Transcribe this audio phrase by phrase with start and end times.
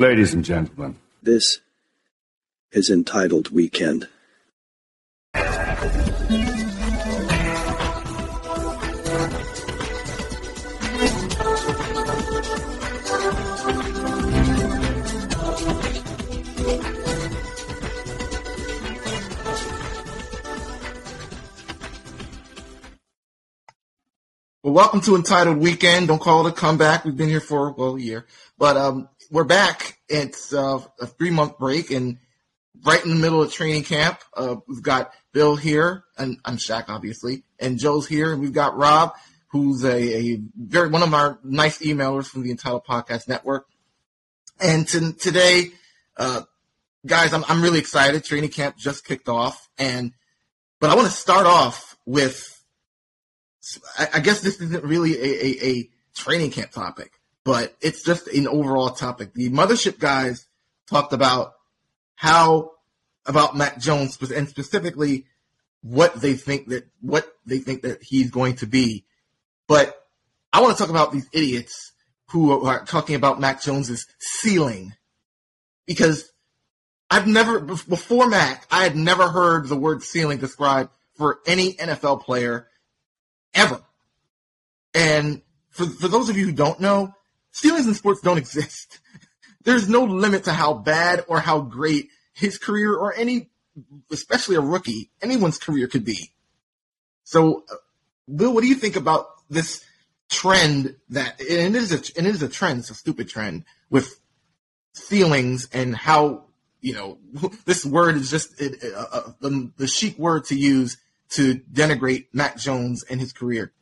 [0.00, 1.60] Ladies and gentlemen, This
[2.72, 4.08] is entitled Weekend.
[24.62, 26.08] Well, welcome to Entitled Weekend.
[26.08, 27.04] Don't call it a comeback.
[27.04, 28.24] We've been here for well a year,
[28.56, 29.98] but um, we're back.
[30.08, 32.18] It's uh, a three month break, and
[32.84, 36.84] right in the middle of training camp, uh, we've got Bill here, and I'm Shaq,
[36.88, 39.14] obviously, and Joe's here, and we've got Rob,
[39.48, 43.66] who's a, a very one of our nice emailers from the Entitled Podcast Network.
[44.60, 45.70] And to, today,
[46.16, 46.42] uh,
[47.06, 48.24] guys, I'm I'm really excited.
[48.24, 50.12] Training camp just kicked off, and
[50.80, 52.60] but I want to start off with
[53.98, 57.12] I, I guess this isn't really a, a, a, training camp topic,
[57.44, 59.32] but it's just an overall topic.
[59.34, 60.46] The mothership guys
[60.88, 61.54] talked about
[62.14, 62.72] how
[63.26, 65.26] about Mac Jones and specifically
[65.82, 69.04] what they think that what they think that he's going to be.
[69.66, 69.94] But
[70.52, 71.92] I want to talk about these idiots
[72.30, 74.94] who are talking about Mac Jones's ceiling
[75.86, 76.30] because
[77.10, 82.22] I've never before Mac I had never heard the word ceiling described for any NFL
[82.22, 82.68] player
[83.54, 83.80] ever.
[84.94, 87.14] And for, for those of you who don't know,
[87.52, 88.98] ceilings in sports don't exist.
[89.64, 93.50] There's no limit to how bad or how great his career or any,
[94.10, 96.32] especially a rookie, anyone's career could be.
[97.24, 97.76] So, uh,
[98.34, 99.84] Bill, what do you think about this
[100.30, 103.64] trend that, and it is a, and it is a trend, it's a stupid trend
[103.90, 104.18] with
[104.94, 106.44] ceilings and how,
[106.80, 107.18] you know,
[107.66, 110.96] this word is just it, uh, uh, the, the chic word to use
[111.30, 113.72] to denigrate Mac Jones and his career.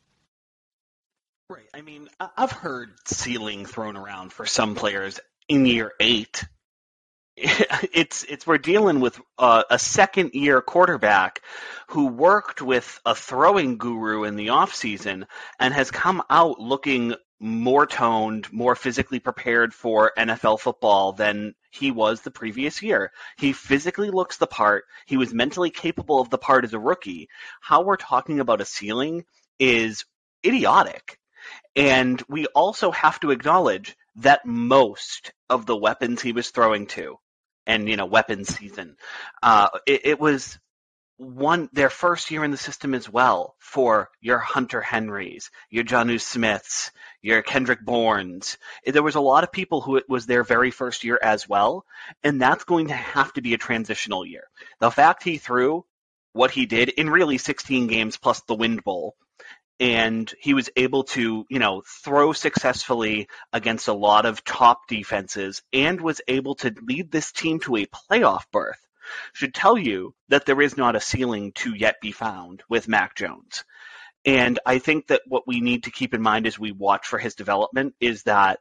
[1.49, 1.67] Right.
[1.73, 6.43] I mean, I've heard ceiling thrown around for some players in year eight.
[7.93, 11.41] It's it's we're dealing with uh, a second year quarterback
[11.87, 15.25] who worked with a throwing guru in the off season
[15.57, 21.91] and has come out looking more toned, more physically prepared for NFL football than he
[21.91, 23.11] was the previous year.
[23.37, 24.83] He physically looks the part.
[25.05, 27.29] He was mentally capable of the part as a rookie.
[27.61, 29.23] How we're talking about a ceiling
[29.57, 30.03] is
[30.45, 31.18] idiotic.
[31.79, 37.15] And we also have to acknowledge that most of the weapons he was throwing to,
[37.65, 38.97] and you know, weapons season,
[39.41, 40.59] uh, it, it was
[41.15, 46.19] one their first year in the system as well for your Hunter Henrys, your Jonnu
[46.19, 46.91] Smiths,
[47.21, 48.57] your Kendrick Bournes.
[48.85, 51.85] There was a lot of people who it was their very first year as well,
[52.23, 54.43] and that's going to have to be a transitional year.
[54.81, 55.85] The fact he threw
[56.33, 59.15] what he did in really 16 games plus the Wind Bowl,
[59.79, 65.61] and he was able to, you know, throw successfully against a lot of top defenses
[65.71, 68.79] and was able to lead this team to a playoff berth
[69.33, 73.15] should tell you that there is not a ceiling to yet be found with Mac
[73.15, 73.63] Jones.
[74.25, 77.17] And I think that what we need to keep in mind as we watch for
[77.17, 78.59] his development is that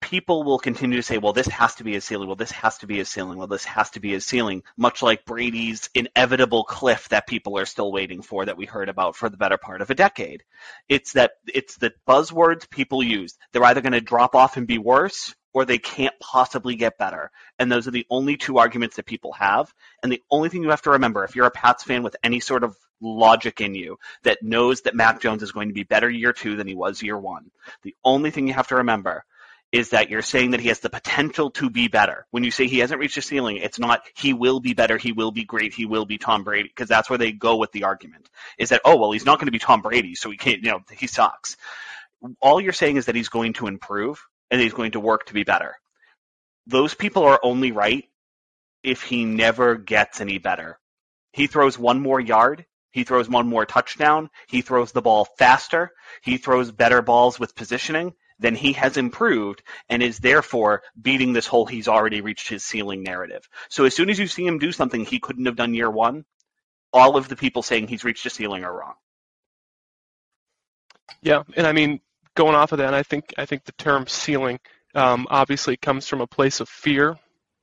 [0.00, 2.28] people will continue to say, well, this has to be a ceiling.
[2.28, 3.38] Well, this has to be a ceiling.
[3.38, 7.66] Well, this has to be a ceiling, much like Brady's inevitable cliff that people are
[7.66, 10.44] still waiting for that we heard about for the better part of a decade.
[10.88, 13.36] It's that, it's the buzzwords people use.
[13.52, 17.30] They're either going to drop off and be worse or they can't possibly get better.
[17.58, 19.72] And those are the only two arguments that people have.
[20.02, 22.40] And the only thing you have to remember, if you're a Pats fan with any
[22.40, 26.10] sort of logic in you that knows that Mac Jones is going to be better
[26.10, 27.50] year two than he was year one,
[27.82, 29.24] the only thing you have to remember
[29.76, 32.26] is that you're saying that he has the potential to be better.
[32.30, 35.12] When you say he hasn't reached a ceiling, it's not he will be better, he
[35.12, 37.84] will be great, he will be Tom Brady, because that's where they go with the
[37.84, 38.28] argument.
[38.58, 40.70] Is that, oh, well, he's not going to be Tom Brady, so he can't, you
[40.70, 41.56] know, he sucks.
[42.40, 45.34] All you're saying is that he's going to improve and he's going to work to
[45.34, 45.76] be better.
[46.66, 48.08] Those people are only right
[48.82, 50.78] if he never gets any better.
[51.32, 55.92] He throws one more yard, he throws one more touchdown, he throws the ball faster,
[56.22, 61.46] he throws better balls with positioning, then he has improved and is therefore beating this
[61.46, 63.48] whole he's already reached his ceiling narrative.
[63.68, 66.24] So as soon as you see him do something he couldn't have done year one,
[66.92, 68.94] all of the people saying he's reached a ceiling are wrong.
[71.22, 72.00] Yeah, and I mean,
[72.34, 74.60] going off of that, I think I think the term ceiling
[74.94, 77.16] um, obviously comes from a place of fear.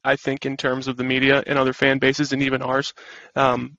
[0.03, 2.94] I think in terms of the media and other fan bases and even ours.
[3.36, 3.77] Um,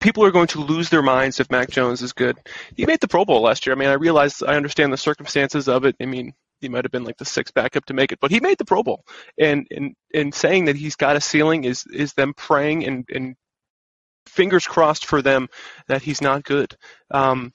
[0.00, 2.38] people are going to lose their minds if Mac Jones is good.
[2.76, 3.74] He made the Pro Bowl last year.
[3.74, 5.96] I mean, I realize I understand the circumstances of it.
[6.00, 8.40] I mean, he might have been like the sixth backup to make it, but he
[8.40, 9.04] made the Pro Bowl.
[9.38, 13.36] And and and saying that he's got a ceiling is is them praying and and
[14.26, 15.48] fingers crossed for them
[15.88, 16.76] that he's not good.
[17.10, 17.52] Um,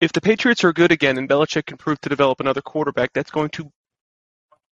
[0.00, 3.30] if the Patriots are good again and Belichick can prove to develop another quarterback, that's
[3.30, 3.70] going to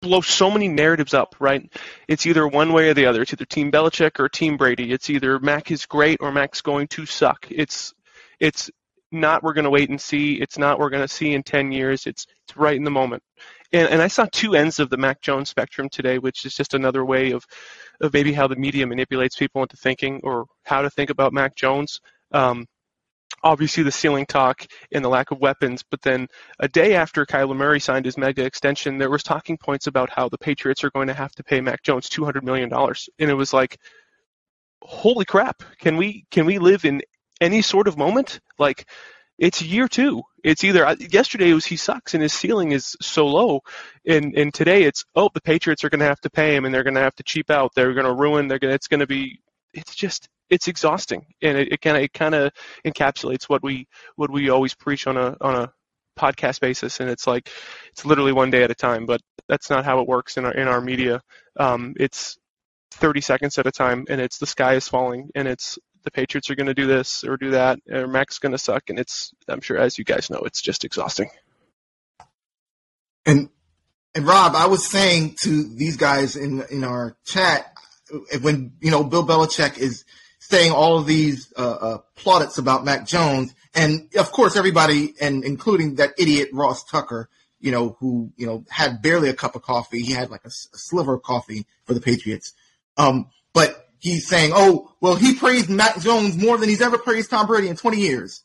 [0.03, 1.73] blow so many narratives up, right?
[2.09, 3.23] It's either one way or the other.
[3.23, 4.93] It's either Team Belichick or Team Brady.
[4.93, 7.47] It's either Mac is great or Mac's going to suck.
[7.51, 7.95] It's
[8.39, 8.71] it's
[9.11, 10.35] not we're going to wait and see.
[10.35, 12.07] It's not we're going to see in 10 years.
[12.07, 13.23] It's it's right in the moment.
[13.73, 16.75] And, and I saw two ends of the Mac Jones spectrum today, which is just
[16.75, 17.45] another way of,
[18.03, 21.57] of maybe how the media manipulates people into thinking or how to think about Mac
[21.57, 22.01] Jones.
[22.33, 22.67] Um,
[23.43, 26.29] obviously the ceiling talk and the lack of weapons, but then
[26.61, 30.29] a day after Kyler Murray signed his mega extension, there was talking points about how
[30.29, 33.31] the Patriots are going to have to pay Mac Jones two hundred million dollars, and
[33.31, 33.79] it was like,
[34.81, 35.63] holy crap!
[35.79, 37.03] Can we can we live in
[37.41, 38.41] any sort of moment?
[38.59, 38.89] Like,
[39.39, 40.23] it's year two.
[40.45, 43.61] It's either uh, yesterday it was he sucks and his ceiling is so low,
[44.07, 46.75] and and today it's oh the Patriots are going to have to pay him and
[46.75, 47.73] they're going to have to cheap out.
[47.75, 48.49] They're going to ruin.
[48.49, 48.75] They're going.
[48.75, 49.41] It's going to be.
[49.75, 52.53] It's just it's exhausting, and it kind of it kind of
[52.85, 55.73] encapsulates what we what we always preach on a on a
[56.19, 57.49] podcast basis, and it's like
[57.91, 59.07] it's literally one day at a time.
[59.07, 61.23] But that's not how it works in our in our media.
[61.59, 62.37] Um, it's
[62.93, 66.51] 30 seconds at a time, and it's the sky is falling, and it's the Patriots
[66.51, 69.33] are going to do this or do that, or Mac's going to suck, and it's
[69.49, 71.31] I'm sure as you guys know, it's just exhausting.
[73.25, 73.49] And
[74.15, 77.73] and Rob, I was saying to these guys in in our chat
[78.43, 80.05] when you know Bill Belichick is
[80.53, 85.45] saying all of these uh, uh, plaudits about Mac Jones, and of course everybody, and
[85.45, 89.63] including that idiot Ross Tucker, you know, who you know had barely a cup of
[89.63, 90.03] coffee.
[90.03, 92.53] He had like a, a sliver of coffee for the Patriots.
[92.99, 97.31] Um, but he's saying, "Oh, well, he praised Mac Jones more than he's ever praised
[97.31, 98.43] Tom Brady in 20 years,"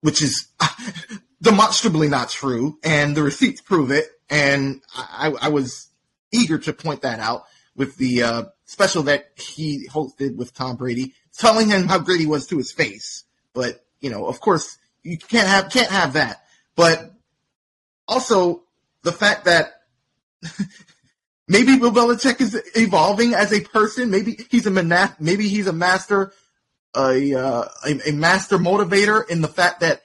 [0.00, 0.46] which is
[1.42, 4.06] demonstrably not true, and the receipts prove it.
[4.30, 5.88] And I, I was
[6.30, 7.42] eager to point that out
[7.74, 12.26] with the uh, special that he hosted with Tom Brady, telling him how great he
[12.26, 13.24] was to his face.
[13.52, 16.42] But you know, of course, you can't have can't have that.
[16.74, 17.12] But
[18.08, 18.62] also
[19.02, 19.82] the fact that
[21.48, 24.10] maybe Bill Belichick is evolving as a person.
[24.10, 26.32] Maybe he's a mana- maybe he's a master
[26.96, 30.02] a, uh, a a master motivator in the fact that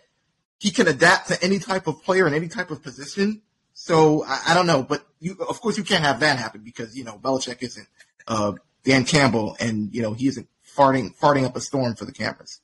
[0.59, 3.41] he can adapt to any type of player in any type of position.
[3.73, 6.97] So I, I, don't know, but you, of course you can't have that happen because
[6.97, 7.87] you know Belichick isn't
[8.27, 8.53] uh,
[8.83, 10.47] Dan Campbell, and you know he isn't
[10.77, 12.62] farting farting up a storm for the cameras.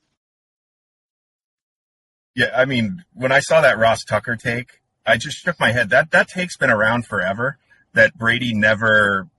[2.36, 5.89] Yeah, I mean, when I saw that Ross Tucker take, I just shook my head.
[5.89, 7.57] That that take's been around forever.
[7.94, 9.30] That Brady never,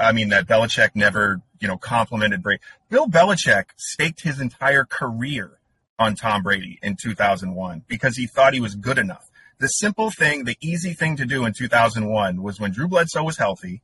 [0.00, 2.62] I mean, that Belichick never, you know, complimented Brady.
[2.88, 5.58] Bill Belichick staked his entire career
[5.98, 9.30] on Tom Brady in 2001 because he thought he was good enough.
[9.58, 13.36] The simple thing, the easy thing to do in 2001 was when Drew Bledsoe was
[13.36, 13.82] healthy,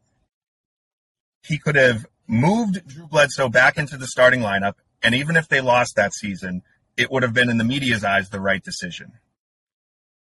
[1.46, 5.60] he could have moved Drew Bledsoe back into the starting lineup, and even if they
[5.60, 6.62] lost that season,
[6.96, 9.12] it would have been in the media's eyes the right decision.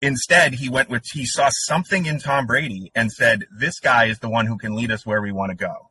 [0.03, 4.19] Instead, he went with he saw something in Tom Brady and said, "This guy is
[4.19, 5.91] the one who can lead us where we want to go."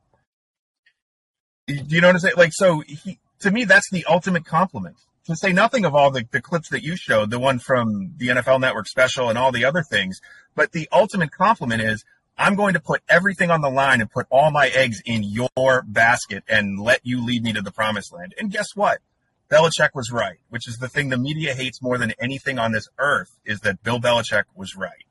[1.68, 2.36] Do you know what I'm saying?
[2.38, 4.98] Like, so he, to me, that's the ultimate compliment.
[5.26, 8.28] To say nothing of all the, the clips that you showed, the one from the
[8.28, 10.20] NFL Network special and all the other things,
[10.54, 12.06] but the ultimate compliment is
[12.38, 15.84] I'm going to put everything on the line and put all my eggs in your
[15.88, 18.34] basket and let you lead me to the promised land.
[18.38, 19.00] And guess what?
[19.50, 22.88] Belichick was right, which is the thing the media hates more than anything on this
[22.98, 25.06] earth is that Bill Belichick was right.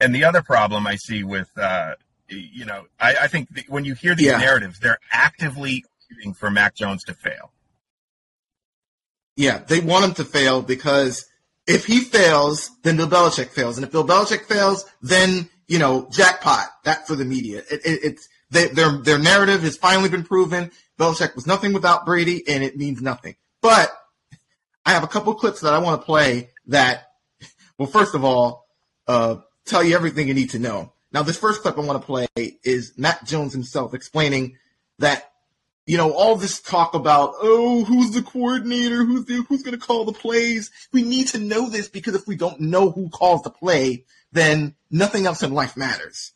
[0.00, 1.94] And the other problem I see with, uh,
[2.28, 4.38] you know, I, I think when you hear these yeah.
[4.38, 7.52] narratives, they're actively shooting for Mac Jones to fail.
[9.36, 11.26] Yeah, they want him to fail because
[11.70, 16.08] if he fails, then Bill Belichick fails, and if Bill Belichick fails, then you know
[16.10, 16.66] jackpot.
[16.84, 17.62] That for the media.
[17.70, 20.72] It, it, it's they, their their narrative has finally been proven.
[20.98, 23.36] Belichick was nothing without Brady, and it means nothing.
[23.62, 23.96] But
[24.84, 27.04] I have a couple clips that I want to play that,
[27.78, 28.66] well, first of all,
[29.06, 30.92] uh, tell you everything you need to know.
[31.12, 34.56] Now, this first clip I want to play is Mac Jones himself explaining
[34.98, 35.29] that
[35.86, 39.04] you know, all this talk about, oh, who's the coordinator?
[39.04, 40.70] Who's the, who's going to call the plays?
[40.92, 44.74] We need to know this because if we don't know who calls the play, then
[44.90, 46.32] nothing else in life matters.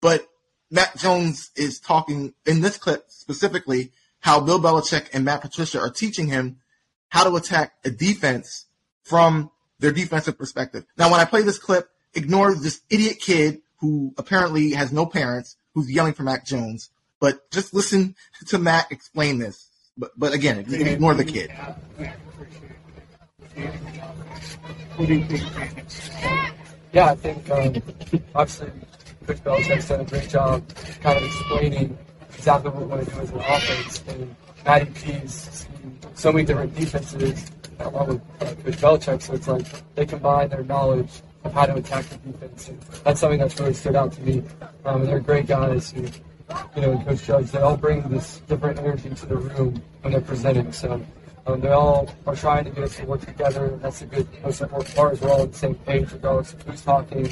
[0.00, 0.26] But
[0.70, 5.90] Mac Jones is talking in this clip specifically how Bill Belichick and Matt Patricia are
[5.90, 6.58] teaching him
[7.08, 8.66] how to attack a defense
[9.02, 10.84] from their defensive perspective.
[10.98, 15.56] Now, when I play this clip, ignore this idiot kid who apparently has no parents
[15.74, 16.90] who's yelling for Mac Jones
[17.20, 18.14] but just listen
[18.48, 19.68] to Matt explain this.
[19.96, 21.50] But but again, ignore the kid.
[26.92, 27.82] Yeah, I think um,
[28.34, 28.70] obviously
[29.26, 30.66] Coach Belichick's done a great job
[31.02, 31.98] kind of explaining
[32.34, 34.02] exactly what we want to do as an offense.
[34.08, 39.22] And Matty P's seen so many different defenses along with uh, Coach Belichick.
[39.22, 41.10] So it's like they combine their knowledge
[41.44, 42.68] of how to attack the defense.
[42.68, 44.42] And that's something that's really stood out to me.
[44.84, 46.06] Um, they're great guys who,
[46.74, 50.20] you know, Coach Judge, they all bring this different energy to the room when they're
[50.20, 50.72] presenting.
[50.72, 51.04] So
[51.46, 54.26] um, they all are trying to get us to work together, and that's a good,
[54.42, 57.28] most important part we're all on the same page regardless of who's talking,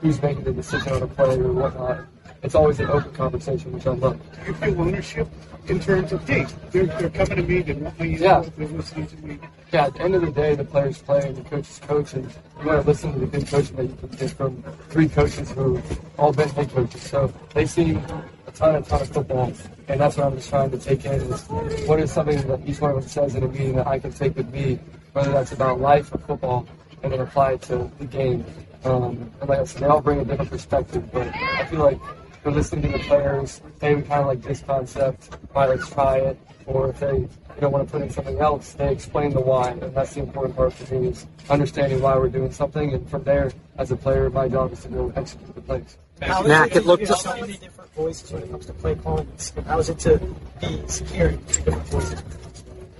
[0.00, 2.00] who's making the decision on a play or whatnot.
[2.42, 4.18] It's always an open conversation, which I love.
[4.18, 5.28] Do you feel ownership
[5.68, 8.44] in terms of, hey, they're, they're coming to me, they want my Yeah.
[8.56, 9.38] they're listening to me.
[9.72, 12.24] Yeah, at the end of the day, the players play and the coaches coach, and
[12.60, 15.50] you want to listen to the good coaching that you can get from three coaches
[15.52, 17.02] who've all been head coaches.
[17.02, 19.52] So they see a ton, a ton of football,
[19.88, 21.42] and that's what I'm just trying to take in is
[21.86, 24.12] what is something that each one of them says in a meeting that I can
[24.12, 24.78] take with me,
[25.12, 26.66] whether that's about life or football,
[27.02, 28.44] and then apply it to the game.
[28.84, 32.00] Um, and like I said, they all bring a different perspective, but I feel like
[32.42, 33.60] they're listening to the players.
[33.80, 35.36] Hey, we kind of like this concept.
[35.52, 36.38] Why let's try it.
[36.66, 37.16] Or if they
[37.60, 40.20] you don't want to put in something else, they explain the why, and that's the
[40.20, 42.94] important part for me is understanding why we're doing something.
[42.94, 45.98] And from there, as a player, my job is to go execute the plays.
[46.22, 49.28] How Mac, is it looked- so many different voices when it comes to play calling.
[49.66, 50.18] How is it to
[50.60, 50.66] be
[51.12, 52.22] hearing three different voices?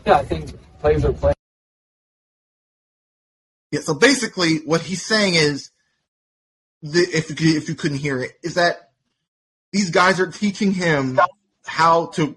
[0.07, 1.35] Yeah, I think plays are playing.
[3.71, 5.71] Yeah, so basically what he's saying is,
[6.83, 8.90] the, if you, if you couldn't hear it, is that
[9.73, 11.19] these guys are teaching him
[11.65, 12.37] how to,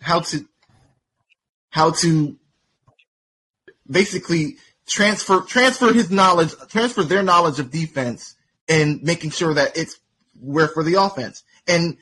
[0.00, 0.48] how to,
[1.70, 2.36] how to
[3.88, 8.34] basically transfer, transfer his knowledge, transfer their knowledge of defense
[8.68, 9.98] and making sure that it's
[10.40, 11.44] where for the offense.
[11.66, 11.96] And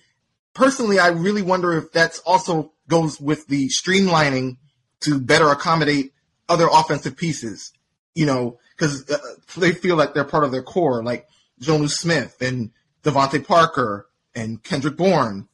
[0.54, 4.56] personally, I really wonder if that's also goes with the streamlining
[5.00, 6.12] to better accommodate
[6.48, 7.72] other offensive pieces.
[8.14, 9.18] You know, because uh,
[9.56, 11.28] they feel like they're part of their core, like
[11.62, 12.70] Jonnu Smith and
[13.04, 15.48] DeVante Parker and Kendrick Bourne.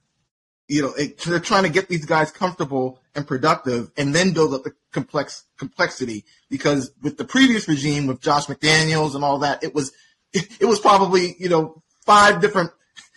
[0.68, 4.52] You know, it, they're trying to get these guys comfortable and productive, and then build
[4.52, 6.24] up the complex complexity.
[6.50, 9.92] Because with the previous regime, with Josh McDaniels and all that, it was
[10.32, 12.70] it, it was probably you know five different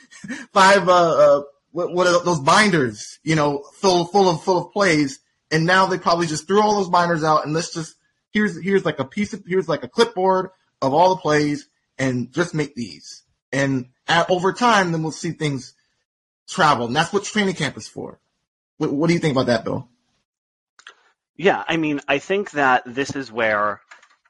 [0.53, 4.73] five uh, uh what, what are those binders you know full full of full of
[4.73, 5.19] plays
[5.51, 7.95] and now they probably just threw all those binders out and let's just
[8.31, 10.49] here's here's like a piece of here's like a clipboard
[10.81, 15.31] of all the plays and just make these and at, over time then we'll see
[15.31, 15.73] things
[16.47, 16.87] travel.
[16.87, 18.19] And that's what training camp is for.
[18.77, 19.87] What, what do you think about that bill?
[21.35, 23.79] Yeah, I mean, I think that this is where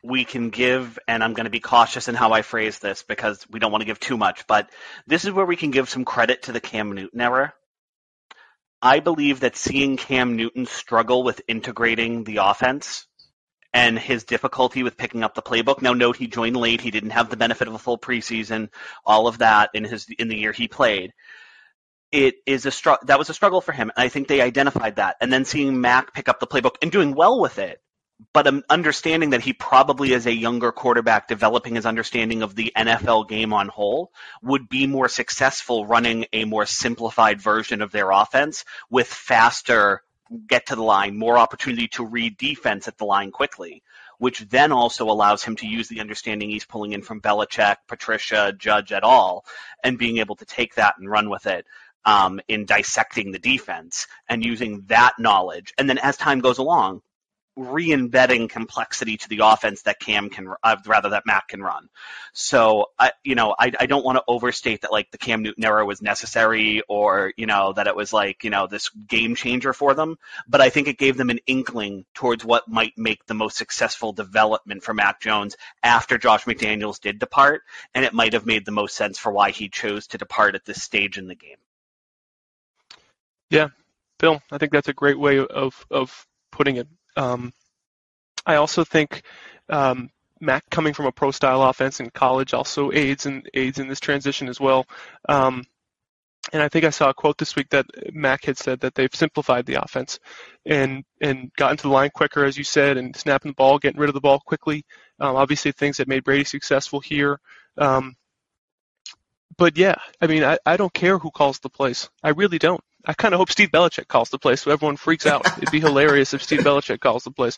[0.03, 3.45] we can give, and I'm going to be cautious in how I phrase this because
[3.49, 4.69] we don't want to give too much, but
[5.07, 7.53] this is where we can give some credit to the Cam Newton era.
[8.81, 13.07] I believe that seeing Cam Newton struggle with integrating the offense
[13.73, 15.81] and his difficulty with picking up the playbook.
[15.81, 18.69] Now, note he joined late; he didn't have the benefit of a full preseason,
[19.05, 21.13] all of that in his in the year he played
[22.11, 24.95] it is a str- that was a struggle for him, and I think they identified
[24.95, 25.17] that.
[25.21, 27.81] And then seeing Mac pick up the playbook and doing well with it,
[28.33, 32.71] but um, understanding that he probably, as a younger quarterback, developing his understanding of the
[32.75, 34.11] NFL game on whole,
[34.41, 40.01] would be more successful running a more simplified version of their offense with faster
[40.47, 43.83] get to the line, more opportunity to read defense at the line quickly,
[44.17, 48.53] which then also allows him to use the understanding he's pulling in from Belichick, Patricia,
[48.57, 49.45] Judge at all,
[49.83, 51.65] and being able to take that and run with it
[52.05, 55.73] um, in dissecting the defense and using that knowledge.
[55.77, 57.01] And then as time goes along,
[57.59, 61.89] re-embedding complexity to the offense that Cam can, uh, rather that Mac can run.
[62.33, 65.65] So I, you know, I, I don't want to overstate that like the Cam Newton
[65.65, 69.73] era was necessary or you know that it was like you know this game changer
[69.73, 70.17] for them.
[70.47, 74.13] But I think it gave them an inkling towards what might make the most successful
[74.13, 77.63] development for Mac Jones after Josh McDaniels did depart,
[77.93, 80.65] and it might have made the most sense for why he chose to depart at
[80.65, 81.57] this stage in the game.
[83.49, 83.69] Yeah.
[84.19, 86.87] Bill, I think that's a great way of of putting it.
[87.19, 87.51] Um,
[88.45, 89.23] I also think
[89.67, 90.09] um,
[90.39, 93.99] Mac coming from a pro style offense in college also aids in aids in this
[93.99, 94.85] transition as well.
[95.27, 95.65] Um,
[96.53, 99.13] and I think I saw a quote this week that Mac had said that they've
[99.13, 100.17] simplified the offense
[100.65, 103.99] and and gotten to the line quicker, as you said, and snapping the ball, getting
[103.99, 104.85] rid of the ball quickly.
[105.19, 107.39] Um, obviously, things that made Brady successful here.
[107.77, 108.15] Um,
[109.57, 112.09] but yeah, I mean, I, I don't care who calls the plays.
[112.23, 112.81] I really don't.
[113.05, 115.45] I kind of hope Steve Belichick calls the plays so everyone freaks out.
[115.57, 117.57] It'd be hilarious if Steve Belichick calls the plays.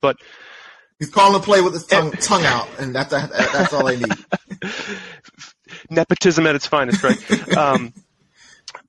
[0.00, 0.16] But
[0.98, 4.12] he's calling the play with his tongue, tongue out and that's that's all I need
[5.90, 7.56] nepotism at its finest, right?
[7.56, 7.92] um,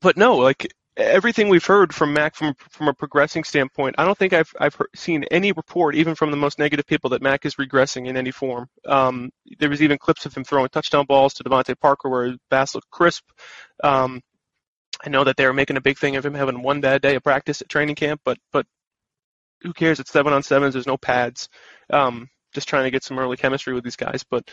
[0.01, 4.17] but no, like everything we've heard from Mac from from a progressing standpoint, I don't
[4.17, 7.45] think I've I've heard, seen any report, even from the most negative people, that Mac
[7.45, 8.67] is regressing in any form.
[8.85, 12.37] Um, there was even clips of him throwing touchdown balls to DeVante Parker where his
[12.49, 13.23] bass looked crisp.
[13.83, 14.21] Um,
[15.05, 17.15] I know that they were making a big thing of him having one bad day
[17.15, 18.65] of practice at training camp, but but
[19.61, 19.99] who cares?
[19.99, 20.73] It's seven on sevens.
[20.73, 21.49] There's no pads.
[21.89, 24.23] Um, just trying to get some early chemistry with these guys.
[24.29, 24.49] But,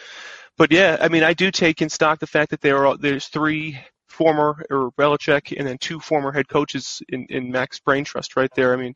[0.57, 3.27] but yeah, I mean, I do take in stock the fact that there are there's
[3.27, 3.79] three
[4.09, 8.51] former or Belichick and then two former head coaches in, in Max Brain Trust right
[8.57, 8.73] there.
[8.73, 8.95] I mean,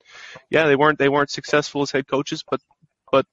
[0.50, 2.60] yeah, they weren't they weren't successful as head coaches, but
[3.12, 3.26] but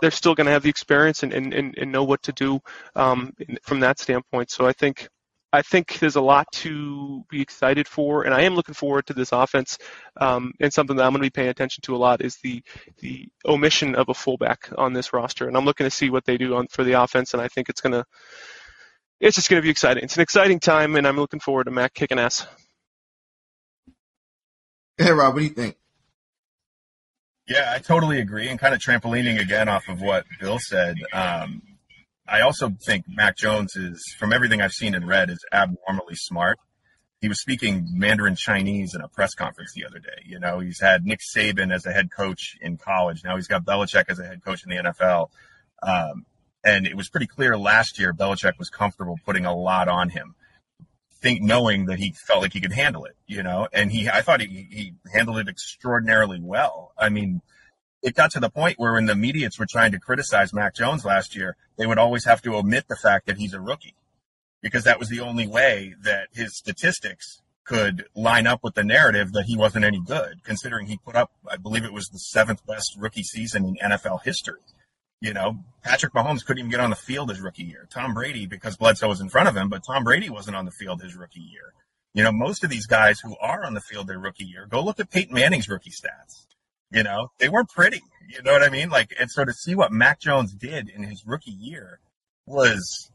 [0.00, 2.58] they're still going to have the experience and, and, and, know what to do
[2.96, 4.50] um, from that standpoint.
[4.50, 5.08] So I think
[5.54, 9.14] I think there's a lot to be excited for, and I am looking forward to
[9.14, 9.78] this offense.
[10.20, 12.62] Um, and something that I'm going to be paying attention to a lot is the
[12.98, 16.36] the omission of a fullback on this roster, and I'm looking to see what they
[16.38, 17.34] do on for the offense.
[17.34, 18.04] And I think it's going to
[19.20, 20.02] it's just going to be exciting.
[20.02, 22.46] It's an exciting time, and I'm looking forward to Mac kicking ass.
[24.98, 25.76] Hey, Rob, what do you think?
[27.46, 30.96] Yeah, I totally agree, and kind of trampolining again off of what Bill said.
[31.12, 31.62] Um,
[32.26, 36.58] I also think Mac Jones is, from everything I've seen and read, is abnormally smart.
[37.20, 40.22] He was speaking Mandarin Chinese in a press conference the other day.
[40.26, 43.22] You know, he's had Nick Saban as a head coach in college.
[43.24, 45.28] Now he's got Belichick as a head coach in the NFL.
[45.82, 46.26] Um,
[46.64, 50.34] and it was pretty clear last year Belichick was comfortable putting a lot on him,
[51.20, 54.22] think knowing that he felt like he could handle it, you know, and he, I
[54.22, 56.92] thought he, he handled it extraordinarily well.
[56.98, 57.40] I mean,
[58.04, 61.06] it got to the point where when the mediates were trying to criticize Mac Jones
[61.06, 63.96] last year, they would always have to omit the fact that he's a rookie
[64.60, 69.32] because that was the only way that his statistics could line up with the narrative
[69.32, 72.64] that he wasn't any good, considering he put up, I believe it was the seventh
[72.66, 74.60] best rookie season in NFL history.
[75.22, 77.88] You know, Patrick Mahomes couldn't even get on the field his rookie year.
[77.90, 80.70] Tom Brady, because Bledsoe was in front of him, but Tom Brady wasn't on the
[80.72, 81.72] field his rookie year.
[82.12, 84.84] You know, most of these guys who are on the field their rookie year, go
[84.84, 86.44] look at Peyton Manning's rookie stats.
[86.94, 88.00] You know, they weren't pretty.
[88.28, 88.88] You know what I mean?
[88.88, 91.98] Like, and so to see what Mac Jones did in his rookie year
[92.46, 93.10] was,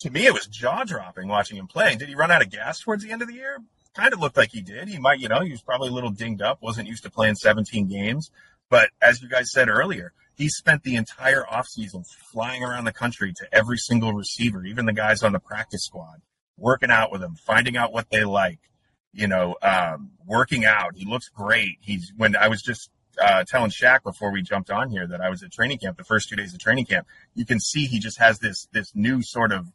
[0.00, 1.94] to me, it was jaw dropping watching him play.
[1.96, 3.58] Did he run out of gas towards the end of the year?
[3.94, 4.88] Kind of looked like he did.
[4.88, 7.34] He might, you know, he was probably a little dinged up, wasn't used to playing
[7.34, 8.30] 17 games.
[8.70, 13.34] But as you guys said earlier, he spent the entire offseason flying around the country
[13.34, 16.22] to every single receiver, even the guys on the practice squad,
[16.56, 18.60] working out with them, finding out what they like,
[19.12, 20.94] you know, um, working out.
[20.94, 21.76] He looks great.
[21.80, 22.88] He's when I was just
[23.20, 26.04] uh, telling Shaq before we jumped on here that I was at training camp, the
[26.04, 29.22] first two days of training camp, you can see he just has this this new
[29.22, 29.66] sort of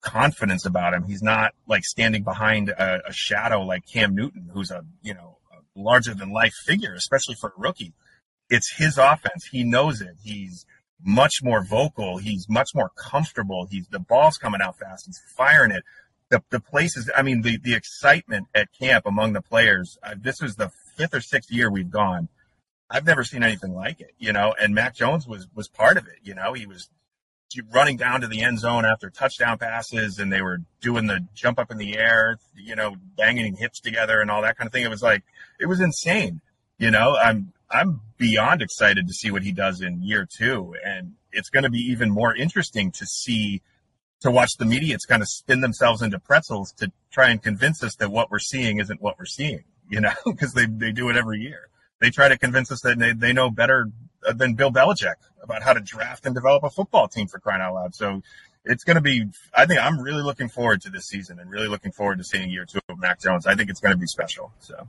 [0.00, 1.04] confidence about him.
[1.04, 5.38] He's not like standing behind a, a shadow like Cam Newton, who's a you know
[5.52, 7.92] a larger than life figure, especially for a rookie.
[8.48, 9.48] It's his offense.
[9.50, 10.16] He knows it.
[10.22, 10.66] He's
[11.02, 12.18] much more vocal.
[12.18, 13.66] He's much more comfortable.
[13.70, 15.06] He's the ball's coming out fast.
[15.06, 15.82] He's firing it.
[16.30, 19.98] The, the places, I mean, the, the excitement at camp among the players.
[20.02, 22.28] Uh, this was the fifth or sixth year we've gone
[22.90, 24.54] I've never seen anything like it, you know.
[24.60, 26.52] And Mac Jones was was part of it, you know.
[26.52, 26.88] He was
[27.70, 31.58] running down to the end zone after touchdown passes, and they were doing the jump
[31.58, 34.84] up in the air, you know, banging hips together and all that kind of thing.
[34.84, 35.24] It was like
[35.58, 36.40] it was insane,
[36.78, 37.16] you know.
[37.16, 41.64] I'm I'm beyond excited to see what he does in year two, and it's going
[41.64, 43.62] to be even more interesting to see
[44.20, 44.94] to watch the media.
[44.94, 48.38] It's kind of spin themselves into pretzels to try and convince us that what we're
[48.38, 51.70] seeing isn't what we're seeing, you know, because they they do it every year
[52.04, 53.90] they try to convince us that they, they know better
[54.34, 57.74] than Bill Belichick about how to draft and develop a football team for crying out
[57.74, 57.94] loud.
[57.94, 58.20] So
[58.62, 61.66] it's going to be, I think I'm really looking forward to this season and really
[61.66, 63.46] looking forward to seeing year two of Mac Jones.
[63.46, 64.52] I think it's going to be special.
[64.60, 64.86] So.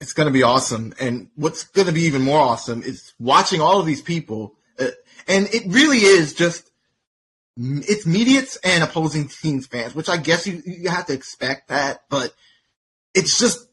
[0.00, 0.94] It's going to be awesome.
[1.00, 4.54] And what's going to be even more awesome is watching all of these people.
[4.78, 4.86] Uh,
[5.26, 6.70] and it really is just
[7.56, 12.02] it's mediates and opposing teams fans, which I guess you you have to expect that,
[12.08, 12.34] but
[13.14, 13.66] it's just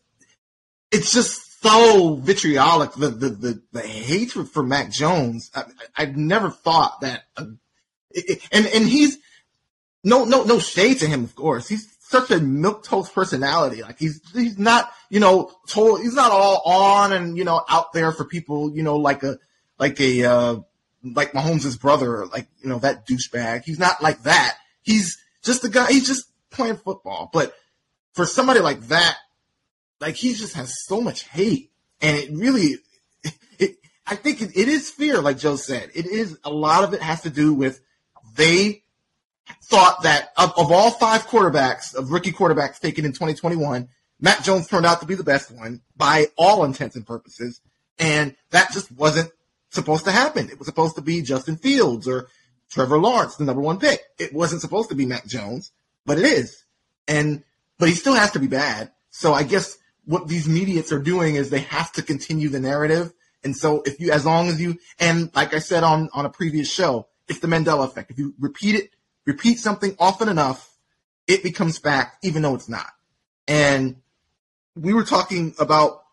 [0.91, 5.52] it's just so vitriolic the the the, the hatred for Mac Jones.
[5.56, 7.46] I, have never thought that, uh,
[8.12, 9.17] it, and and he's
[10.04, 11.67] no no no shade to him, of course.
[11.67, 13.82] He's such a milk toast personality.
[13.82, 17.94] Like he's he's not you know told he's not all on and you know out
[17.94, 19.38] there for people you know like a
[19.80, 20.60] like a uh,
[21.03, 23.63] like Mahomes' brother, like, you know, that douchebag.
[23.63, 24.57] He's not like that.
[24.81, 27.29] He's just the guy, he's just playing football.
[27.33, 27.53] But
[28.13, 29.17] for somebody like that,
[29.99, 31.71] like he just has so much hate.
[32.01, 32.77] And it really,
[33.59, 35.91] it, I think it, it is fear, like Joe said.
[35.93, 37.81] It is, a lot of it has to do with
[38.35, 38.83] they
[39.63, 44.67] thought that of, of all five quarterbacks, of rookie quarterbacks taken in 2021, Mac Jones
[44.67, 47.59] turned out to be the best one by all intents and purposes.
[47.97, 49.31] And that just wasn't
[49.71, 50.49] supposed to happen.
[50.49, 52.27] It was supposed to be Justin Fields or
[52.69, 54.01] Trevor Lawrence, the number one pick.
[54.19, 55.71] It wasn't supposed to be Mac Jones,
[56.05, 56.63] but it is.
[57.07, 57.43] And,
[57.79, 58.91] but he still has to be bad.
[59.10, 63.13] So I guess what these mediates are doing is they have to continue the narrative.
[63.43, 66.29] And so if you, as long as you, and like I said on, on a
[66.29, 68.12] previous show, it's the Mandela effect.
[68.12, 68.91] If you repeat it,
[69.25, 70.75] repeat something often enough,
[71.27, 72.91] it becomes fact, even though it's not.
[73.47, 73.97] And
[74.75, 76.03] we were talking about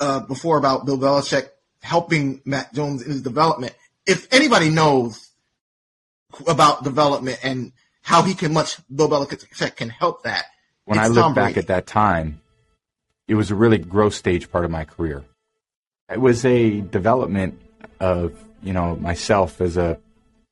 [0.00, 1.48] uh, before about Bill Belichick
[1.88, 3.74] helping Mac Jones in his development.
[4.06, 5.30] If anybody knows
[6.46, 7.72] about development and
[8.02, 10.44] how he can much Bill Belichick can help that.
[10.84, 12.40] When I look back at that time,
[13.26, 15.24] it was a really growth stage part of my career.
[16.10, 17.60] It was a development
[18.00, 19.98] of you know myself as a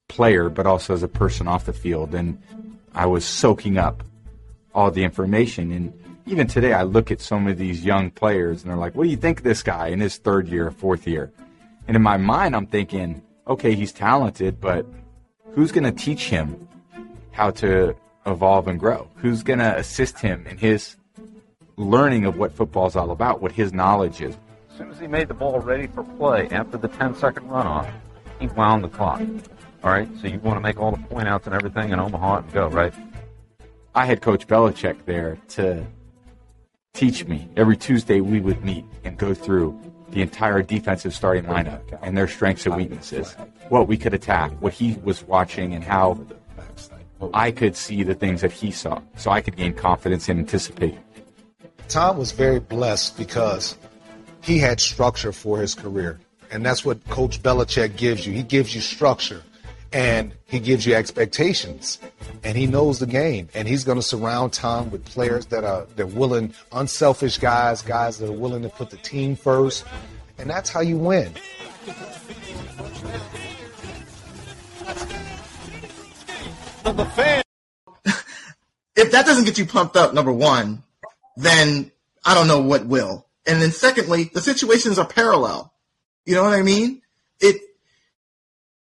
[0.08, 2.40] player, but also as a person off the field, and
[2.94, 4.04] I was soaking up
[4.74, 5.72] all the information.
[5.72, 5.92] And
[6.26, 9.10] even today, I look at some of these young players, and they're like, "What do
[9.10, 11.32] you think of this guy in his third year, fourth year?"
[11.86, 14.84] And in my mind, I'm thinking, "Okay, he's talented, but
[15.52, 16.68] who's going to teach him
[17.30, 17.94] how to
[18.26, 19.08] evolve and grow?
[19.16, 20.96] Who's going to assist him in his
[21.76, 24.36] learning of what football is all about, what his knowledge is?"
[24.70, 27.88] As soon as he made the ball ready for play after the 10 second runoff,
[28.40, 29.22] he wound the clock.
[29.84, 32.38] All right, so you want to make all the point outs and everything in Omaha
[32.38, 32.92] and go, right?
[33.94, 35.86] I had Coach Belichick there to
[36.96, 37.48] teach me.
[37.56, 39.78] Every Tuesday we would meet and go through
[40.10, 43.34] the entire defensive starting lineup and their strengths and weaknesses,
[43.68, 46.18] what we could attack, what he was watching, and how
[47.34, 50.98] I could see the things that he saw, so I could gain confidence and anticipate.
[51.88, 53.76] Tom was very blessed because
[54.42, 56.18] he had structure for his career.
[56.50, 58.32] And that's what Coach Belichick gives you.
[58.32, 59.42] He gives you structure
[59.92, 61.98] and he gives you expectations
[62.44, 65.86] and he knows the game and he's going to surround Tom with players that are
[65.96, 69.84] they're willing unselfish guys guys that are willing to put the team first
[70.38, 71.32] and that's how you win
[78.96, 80.82] if that doesn't get you pumped up number one
[81.36, 81.90] then
[82.24, 85.72] i don't know what will and then secondly, the situations are parallel.
[86.24, 87.02] You know what I mean?
[87.40, 87.60] It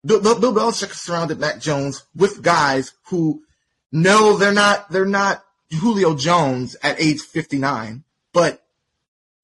[0.06, 3.42] Bill, Bill, Belichick surrounded Mac Jones with guys who
[3.90, 8.64] know they're not they're not Julio Jones at age 59, but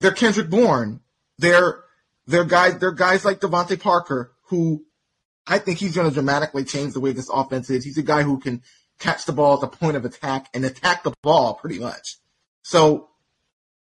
[0.00, 1.00] they're Kendrick Bourne.
[1.38, 1.82] They're
[2.26, 4.84] they're guys they're guys like DeVante Parker who
[5.46, 7.84] I think he's going to dramatically change the way this offense is.
[7.84, 8.62] He's a guy who can
[8.98, 12.18] catch the ball at the point of attack and attack the ball pretty much.
[12.62, 13.08] So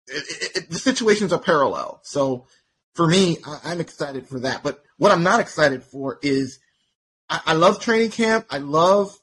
[0.09, 2.01] it, it, the situations are parallel.
[2.03, 2.47] So
[2.95, 4.63] for me, I, am excited for that.
[4.65, 6.59] But what I'm not excited for is
[7.29, 8.47] I, I love training camp.
[8.51, 9.19] I love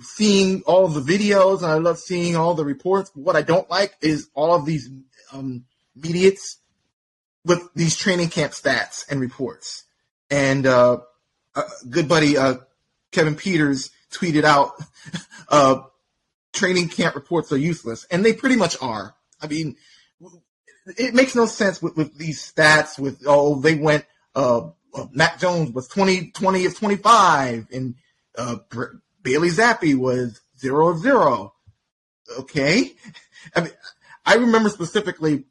[0.00, 3.10] seeing all the videos and I love seeing all the reports.
[3.14, 4.88] What I don't like is all of these
[5.32, 6.58] um, mediates
[7.44, 9.84] with these training camp stats and reports.
[10.30, 10.98] And uh,
[11.88, 12.56] good buddy uh,
[13.10, 14.72] Kevin Peters tweeted out,
[15.48, 15.82] uh,
[16.52, 19.14] "Training camp reports are useless," and they pretty much are.
[19.40, 19.76] I mean,
[20.96, 22.98] it makes no sense with, with these stats.
[22.98, 24.04] With oh, they went.
[24.34, 27.94] Uh, uh, Mac Jones was 20, 20 of 25, and
[28.36, 28.56] uh,
[29.22, 31.54] Bailey Zappe was zero of zero.
[32.38, 32.92] Okay,
[33.54, 33.72] I mean,
[34.24, 35.44] I remember specifically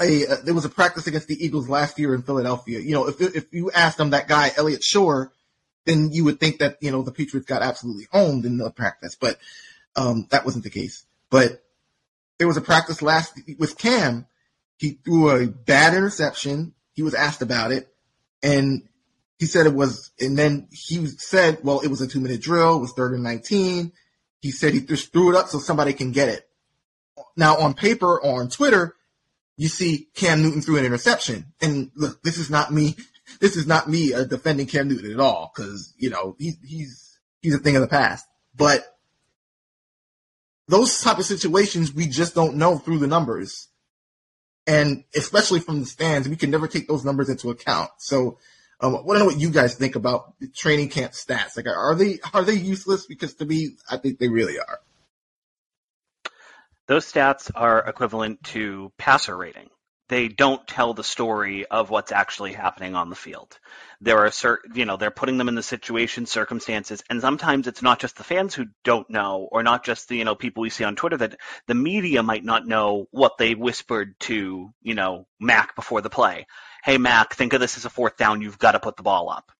[0.00, 2.80] a uh, there was a practice against the Eagles last year in Philadelphia.
[2.80, 5.32] You know, if if you asked them that guy Elliot Shore,
[5.84, 9.16] then you would think that you know the Patriots got absolutely owned in the practice,
[9.16, 9.38] but
[9.96, 11.04] um, that wasn't the case.
[11.30, 11.62] But
[12.38, 14.26] there was a practice last with Cam.
[14.78, 16.74] He threw a bad interception.
[16.92, 17.88] He was asked about it,
[18.42, 18.82] and
[19.38, 20.10] he said it was.
[20.20, 22.76] And then he said, "Well, it was a two minute drill.
[22.76, 23.92] It was third and 19.
[24.40, 26.48] He said he just threw it up so somebody can get it.
[27.36, 28.96] Now on paper or on Twitter,
[29.56, 31.52] you see Cam Newton threw an interception.
[31.60, 32.96] And look, this is not me.
[33.38, 37.16] This is not me uh, defending Cam Newton at all because you know he, he's
[37.40, 38.26] he's a thing of the past.
[38.56, 38.84] But
[40.66, 43.68] those type of situations we just don't know through the numbers.
[44.70, 47.90] And especially from the stands, we can never take those numbers into account.
[47.98, 48.38] So
[48.80, 51.56] um, I want to know what you guys think about training camp stats.
[51.56, 53.04] Like, are they are they useless?
[53.04, 54.78] Because to me, I think they really are.
[56.86, 59.70] Those stats are equivalent to passer rating
[60.10, 63.56] they don't tell the story of what's actually happening on the field.
[64.00, 67.80] There are certain, you know, they're putting them in the situation, circumstances, and sometimes it's
[67.80, 70.70] not just the fans who don't know, or not just the, you know, people we
[70.70, 71.36] see on Twitter that
[71.68, 76.48] the media might not know what they whispered to, you know, Mac before the play.
[76.82, 78.42] Hey, Mac, think of this as a fourth down.
[78.42, 79.52] You've got to put the ball up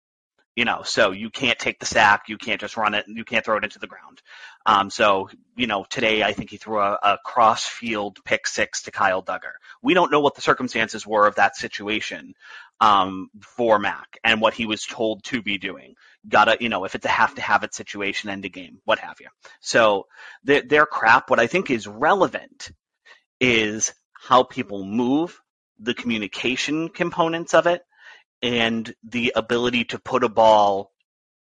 [0.57, 3.45] you know, so you can't take the sack, you can't just run it, you can't
[3.45, 4.21] throw it into the ground.
[4.67, 8.83] Um, so, you know, today I think he threw a, a cross field pick six
[8.83, 9.53] to Kyle Dugger.
[9.83, 12.35] We don't know what the circumstances were of that situation
[12.81, 15.95] um, for Mac and what he was told to be doing.
[16.29, 18.99] Gotta, you know, if it's a have to have it situation, end a game, what
[18.99, 19.29] have you.
[19.61, 20.07] So
[20.45, 22.71] their, their crap, what I think is relevant
[23.41, 25.41] is how people move,
[25.79, 27.83] the communication components of it,
[28.43, 30.91] and the ability to put a ball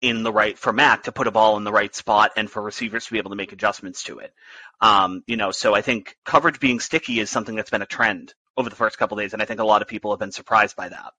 [0.04, 2.62] in the right for Mac to put a ball in the right spot and for
[2.62, 4.34] receivers to be able to make adjustments to it.
[4.82, 8.34] Um, you know, so I think coverage being sticky is something that's been a trend
[8.58, 10.76] over the first couple days, and I think a lot of people have been surprised
[10.76, 11.13] by that.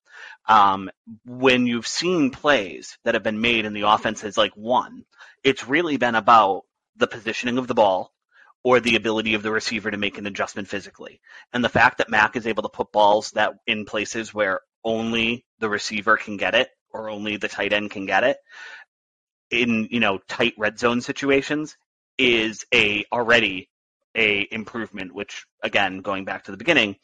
[0.46, 0.90] Um,
[1.24, 5.06] when you've seen plays that have been made and the offense has like won,
[5.42, 6.64] it's really been about
[6.96, 8.12] the positioning of the ball
[8.62, 11.22] or the ability of the receiver to make an adjustment physically.
[11.54, 15.46] And the fact that Mac is able to put balls that in places where only
[15.58, 18.38] the receiver can get it or only the tight end can get it
[19.50, 21.76] in, you know, tight red zone situations
[22.18, 23.68] is a already
[24.14, 26.96] a improvement, which again, going back to the beginning,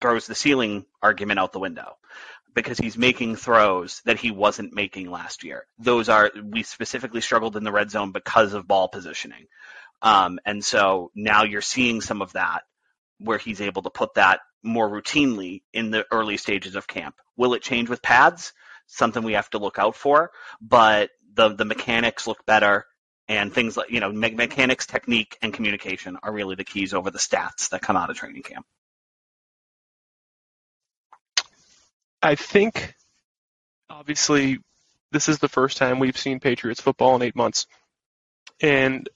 [0.00, 1.96] throws the ceiling argument out the window
[2.54, 5.66] because he's making throws that he wasn't making last year.
[5.78, 9.46] Those are we specifically struggled in the red zone because of ball positioning.
[10.02, 12.62] Um, and so now you're seeing some of that
[13.18, 17.16] where he's able to put that more routinely in the early stages of camp.
[17.36, 18.52] Will it change with pads?
[18.94, 20.30] Something we have to look out for,
[20.60, 22.86] but the the mechanics look better
[23.28, 27.10] and things like you know me- mechanics, technique, and communication are really the keys over
[27.10, 28.64] the stats that come out of training camp.
[32.22, 32.94] I think,
[33.90, 34.58] obviously,
[35.12, 37.66] this is the first time we've seen Patriots football in eight months,
[38.60, 39.08] and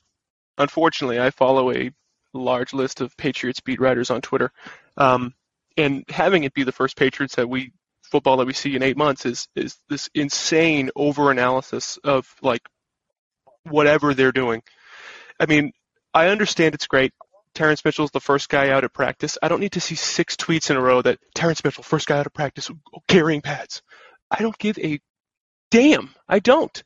[0.58, 1.92] unfortunately, I follow a
[2.34, 4.50] large list of Patriots beat writers on Twitter,
[4.96, 5.34] um,
[5.76, 7.72] and having it be the first Patriots that we
[8.08, 12.62] football that we see in eight months is is this insane over analysis of like
[13.64, 14.62] whatever they're doing.
[15.38, 15.72] I mean,
[16.12, 17.12] I understand it's great.
[17.54, 19.38] Terrance Mitchell's the first guy out at practice.
[19.42, 22.18] I don't need to see six tweets in a row that Terrance Mitchell, first guy
[22.18, 22.70] out of practice,
[23.08, 23.82] carrying pads.
[24.30, 25.00] I don't give a
[25.70, 26.14] damn.
[26.28, 26.82] I don't.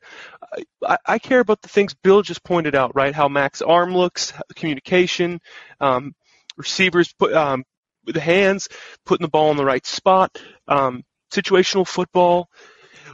[0.85, 3.13] I, I care about the things Bill just pointed out, right?
[3.13, 5.41] How Mac's arm looks, communication,
[5.79, 6.13] um,
[6.57, 7.63] receivers put um,
[8.05, 8.69] the hands,
[9.05, 11.03] putting the ball in the right spot, um,
[11.33, 12.49] situational football,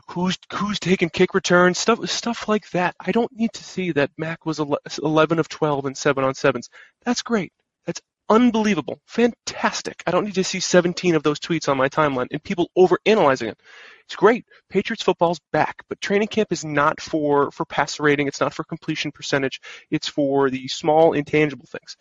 [0.09, 2.95] who's who's taking kick returns, stuff stuff like that.
[2.99, 6.69] I don't need to see that Mac was 11 of 12 and 7 on 7s.
[7.05, 7.53] That's great.
[7.85, 8.99] That's unbelievable.
[9.05, 10.03] Fantastic.
[10.05, 13.49] I don't need to see 17 of those tweets on my timeline and people overanalyzing
[13.49, 13.59] it.
[14.05, 14.45] It's great.
[14.69, 18.63] Patriots football's back, but training camp is not for for passer rating, it's not for
[18.63, 19.61] completion percentage.
[19.91, 21.95] It's for the small intangible things.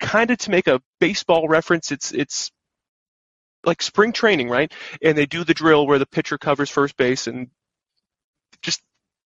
[0.00, 2.50] Kind of to make a baseball reference, it's it's
[3.64, 4.72] like spring training, right?
[5.02, 7.48] And they do the drill where the pitcher covers first base and
[8.62, 8.82] just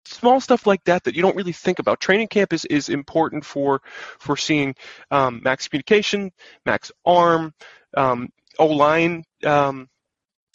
[0.06, 2.00] small stuff like that that you don't really think about.
[2.00, 3.82] Training camp is, is important for
[4.18, 4.74] for seeing
[5.10, 6.32] um, Mac's communication,
[6.66, 7.54] max arm,
[7.96, 9.88] um, O line um,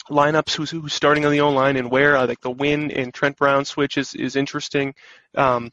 [0.09, 2.17] lineups, who's who's starting on the O line and where.
[2.17, 4.93] I like the Wynn and Trent Brown switch is is interesting.
[5.35, 5.71] Um,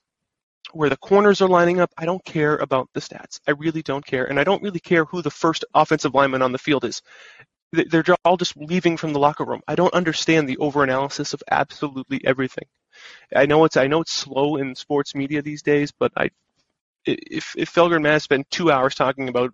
[0.72, 3.40] where the corners are lining up, I don't care about the stats.
[3.46, 6.52] I really don't care, and I don't really care who the first offensive lineman on
[6.52, 7.02] the field is
[7.72, 9.60] they're all just leaving from the locker room.
[9.66, 12.66] I don't understand the overanalysis of absolutely everything.
[13.34, 16.30] I know it's I know it's slow in sports media these days, but I
[17.04, 19.52] if if Felger and Matt spend two hours talking about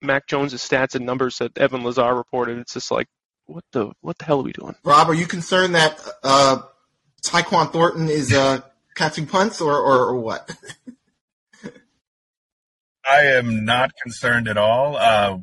[0.00, 3.08] Mac Jones' stats and numbers that Evan Lazar reported, it's just like
[3.46, 4.74] what the what the hell are we doing?
[4.84, 6.62] Rob, are you concerned that uh,
[7.22, 8.60] Tyquan Thornton is uh,
[8.94, 10.56] catching punts or, or, or what?
[13.08, 14.96] I am not concerned at all.
[14.96, 15.38] Uh,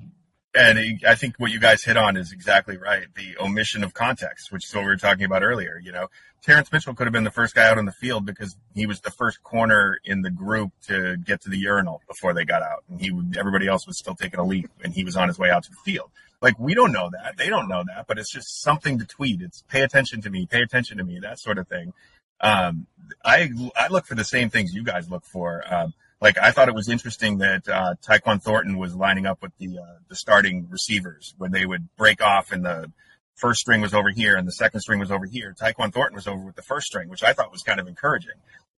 [0.53, 3.07] and I think what you guys hit on is exactly right.
[3.15, 5.79] The omission of context, which is what we were talking about earlier.
[5.81, 6.07] You know,
[6.43, 8.99] Terrance Mitchell could have been the first guy out on the field because he was
[8.99, 12.83] the first corner in the group to get to the urinal before they got out,
[12.89, 15.39] and he would, everybody else was still taking a leak, and he was on his
[15.39, 16.11] way out to the field.
[16.41, 19.41] Like we don't know that, they don't know that, but it's just something to tweet.
[19.41, 21.93] It's pay attention to me, pay attention to me, that sort of thing.
[22.41, 22.87] Um,
[23.23, 25.63] I I look for the same things you guys look for.
[25.71, 29.51] Um, like I thought it was interesting that uh, Tyquan Thornton was lining up with
[29.57, 32.91] the uh, the starting receivers when they would break off and the
[33.35, 35.55] first string was over here and the second string was over here.
[35.59, 38.35] Tyquan Thornton was over with the first string, which I thought was kind of encouraging.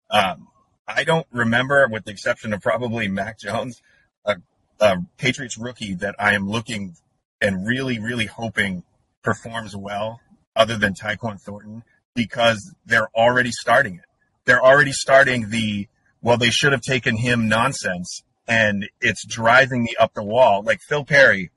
[0.10, 0.48] Um,
[0.88, 3.82] I don't remember, with the exception of probably Mac Jones,
[4.26, 4.38] a,
[4.80, 6.96] a Patriots rookie that I am looking
[7.42, 8.84] and really, really hoping
[9.22, 10.22] performs well,
[10.56, 11.84] other than Tyquan Thornton,
[12.16, 14.06] because they're already starting it.
[14.46, 15.88] They're already starting the
[16.24, 18.24] well, they should have taken him nonsense.
[18.48, 20.64] And it's driving me up the wall.
[20.64, 21.52] Like Phil Perry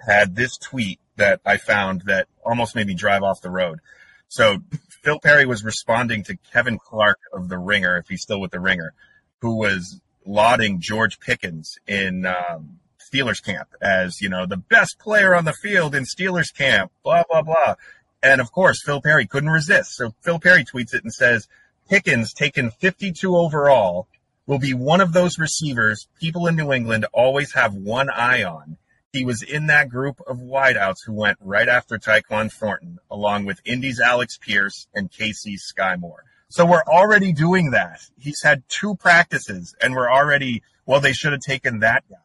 [0.00, 3.80] had this tweet that I found that almost made me drive off the road.
[4.28, 4.58] So
[5.02, 8.60] Phil Perry was responding to Kevin Clark of The Ringer, if he's still with The
[8.60, 8.92] Ringer,
[9.40, 15.34] who was lauding George Pickens in um, Steelers camp as, you know, the best player
[15.34, 17.74] on the field in Steelers camp, blah, blah, blah.
[18.22, 19.96] And of course, Phil Perry couldn't resist.
[19.96, 21.48] So Phil Perry tweets it and says,
[21.88, 24.08] Pickens, taken 52 overall,
[24.46, 28.76] will be one of those receivers people in New England always have one eye on.
[29.12, 33.60] He was in that group of wideouts who went right after Tyquan Thornton, along with
[33.64, 36.24] Indy's Alec Pierce and KC's Skyy Moore.
[36.48, 38.00] So we're already doing that.
[38.18, 42.16] He's had two practices and we're already, well, they should have taken that guy.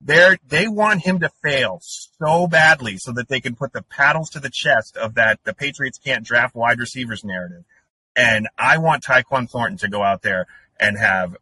[0.00, 4.30] They're, they want him to fail so badly so that they can put the paddles
[4.30, 7.64] to the chest of that the Patriots can't draft wide receivers narrative.
[8.18, 10.46] And I want Tyquan Thornton to go out there
[10.80, 11.36] and have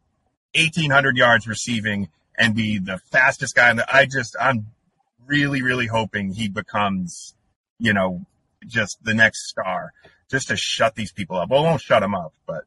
[0.53, 4.67] 1800 yards receiving and be the fastest guy the, I just, I'm
[5.25, 7.33] really, really hoping he becomes,
[7.79, 8.21] you know,
[8.67, 9.91] just the next star
[10.29, 11.49] just to shut these people up.
[11.49, 12.65] Well, it won't shut them up, but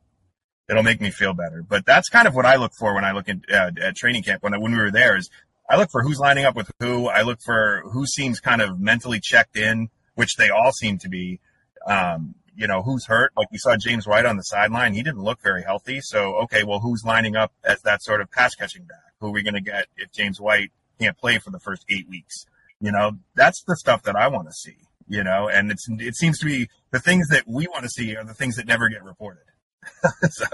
[0.69, 1.63] it'll make me feel better.
[1.63, 4.25] But that's kind of what I look for when I look at, uh, at training
[4.25, 5.31] camp when, when we were there is
[5.69, 7.07] I look for who's lining up with who.
[7.07, 11.09] I look for who seems kind of mentally checked in, which they all seem to
[11.09, 11.39] be.
[11.87, 13.33] Um, you know, who's hurt?
[13.39, 14.93] Like we saw James White on the sideline.
[14.93, 16.03] He didn't look very healthy.
[16.03, 19.15] So, okay, well, who's lining up as that sort of pass catching back?
[19.19, 20.71] Who are we going to get if James White
[21.01, 22.45] can't play for the first eight weeks?
[22.79, 24.77] You know, that's the stuff that I want to see,
[25.09, 28.15] you know, and it's, it seems to be the things that we want to see
[28.15, 29.45] are the things that never get reported.
[30.31, 30.45] so.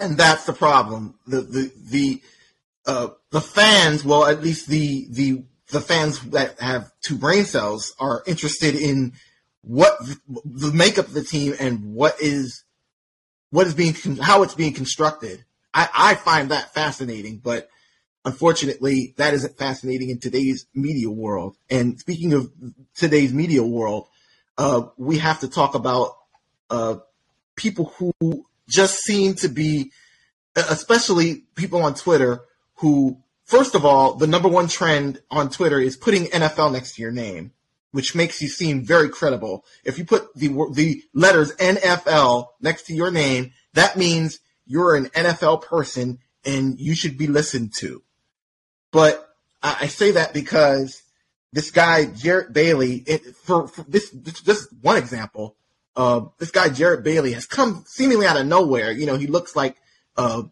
[0.00, 1.14] And that's the problem.
[1.28, 2.22] The, the, the,
[2.84, 7.94] uh, the fans, well, at least the, the, the fans that have two brain cells
[7.98, 9.12] are interested in
[9.62, 9.98] what
[10.44, 12.64] the makeup of the team and what is,
[13.50, 15.44] what is being, how it's being constructed.
[15.72, 17.68] I, I find that fascinating, but
[18.24, 21.56] unfortunately, that isn't fascinating in today's media world.
[21.70, 22.50] And speaking of
[22.94, 24.08] today's media world,
[24.58, 26.16] uh, we have to talk about
[26.68, 26.96] uh,
[27.56, 29.92] people who just seem to be,
[30.56, 32.40] especially people on Twitter
[32.76, 33.18] who,
[33.50, 37.10] first of all, the number one trend on Twitter is putting NFL next to your
[37.10, 37.52] name,
[37.90, 39.64] which makes you seem very credible.
[39.84, 45.06] If you put the the letters NFL next to your name, that means you're an
[45.06, 48.02] NFL person and you should be listened to.
[48.92, 49.28] But
[49.62, 51.02] I, say that because
[51.52, 55.56] this guy Jarrett Bailey, it, for, for this, this just one example,
[55.96, 58.90] uh, this guy Jarrett Bailey has come seemingly out of nowhere.
[58.90, 59.76] You know, he looks like
[60.16, 60.44] uh,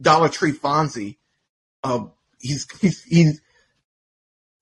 [0.00, 1.16] Dollar Tree Fonzie.
[1.82, 2.06] Uh,
[2.38, 3.40] he's he's he's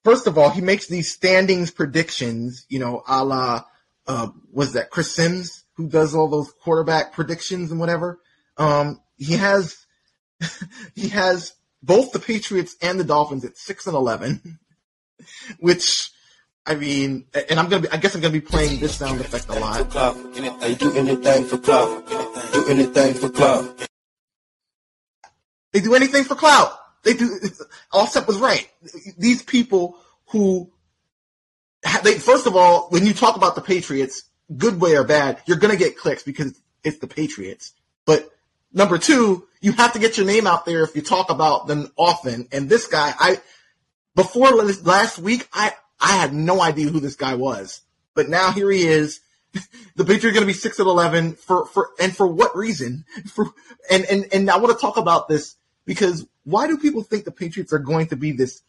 [0.04, 2.66] first of all he makes these standings predictions.
[2.68, 3.64] You know, a la
[4.07, 8.20] uh, was that Chris Sims who does all those quarterback predictions and whatever.
[8.57, 9.87] Um, he has
[10.94, 14.59] he has both the Patriots and the Dolphins at six and eleven,
[15.61, 16.11] which
[16.66, 19.48] I mean, and I'm gonna be, I guess I'm gonna be playing this sound effect
[19.48, 19.90] a lot.
[20.61, 22.07] They do anything for clout.
[22.52, 23.88] Do anything for clout.
[25.72, 26.78] They do anything for clout.
[27.09, 27.40] They do.
[27.90, 28.68] Offset was right.
[29.16, 30.71] These people who
[32.05, 35.57] they first of all, when you talk about the Patriots, good way or bad, you're
[35.57, 37.73] gonna get clicks because it's the Patriots.
[38.05, 38.31] But
[38.75, 41.90] number two, you have to get your name out there if you talk about them
[41.97, 42.47] often.
[42.53, 43.40] And this guy, I
[44.14, 47.81] before last week, I I had no idea who this guy was,
[48.14, 49.21] but now here he is.
[49.97, 53.05] The Patriots are going to be six and eleven for for and for what reason?
[53.35, 53.47] For
[53.90, 55.57] and and and I want to talk about this
[55.88, 58.61] because why do people think the Patriots are going to be this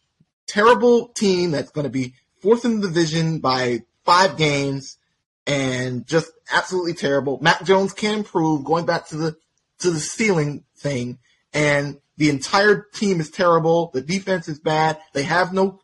[0.48, 4.98] terrible team that's going to be fourth in the division by five games
[5.46, 7.38] and just absolutely terrible?
[7.42, 8.64] Mac Jones can improve.
[8.64, 9.36] Going back to the
[9.80, 11.20] to the ceiling thing,
[11.54, 13.92] and the entire team is terrible.
[13.94, 14.98] The defense is bad.
[15.12, 15.82] They have no,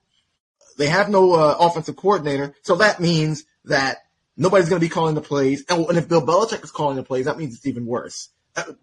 [0.77, 2.55] they have no uh, offensive coordinator.
[2.61, 3.97] So that means that
[4.37, 5.65] nobody's going to be calling the plays.
[5.67, 8.29] And, and, if Bill Belichick is calling the plays, that means it's even worse.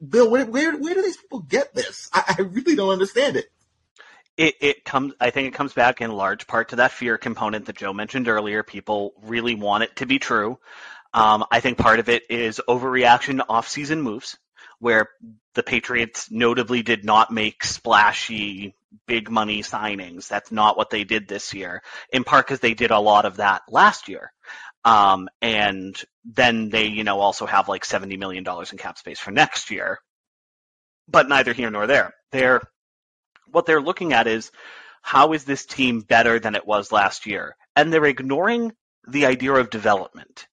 [0.06, 2.11] Bill, where, where, where do these people get this?
[2.12, 3.46] I, I really don't understand it.
[4.37, 5.12] It, it comes.
[5.20, 8.28] I think it comes back in large part to that fear component that Joe mentioned
[8.28, 8.62] earlier.
[8.62, 10.58] People really want it to be true.
[11.12, 14.38] Um, I think part of it is overreaction to off-season moves
[14.78, 15.11] where
[15.54, 18.74] the Patriots notably did not make splashy
[19.06, 20.28] big money signings.
[20.28, 23.37] That's not what they did this year, in part because they did a lot of
[23.37, 24.32] that last year.
[24.84, 29.30] Um, and then they, you know, also have like $70 million in cap space for
[29.30, 29.98] next year.
[31.08, 32.14] But neither here nor there.
[32.30, 32.60] They're,
[33.50, 34.50] what they're looking at is
[35.02, 37.56] how is this team better than it was last year?
[37.76, 38.72] And they're ignoring
[39.06, 40.46] the idea of development.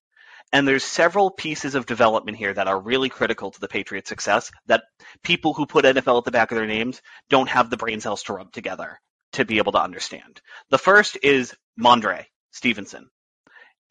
[0.52, 4.50] And there's several pieces of development here that are really critical to the Patriots' success
[4.66, 4.82] that
[5.22, 8.24] people who put NFL at the back of their names don't have the brain cells
[8.24, 8.98] to rub together
[9.34, 10.40] to be able to understand.
[10.70, 13.08] The first is Rhamondre Stevenson.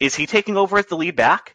[0.00, 1.54] Is he taking over as the lead back?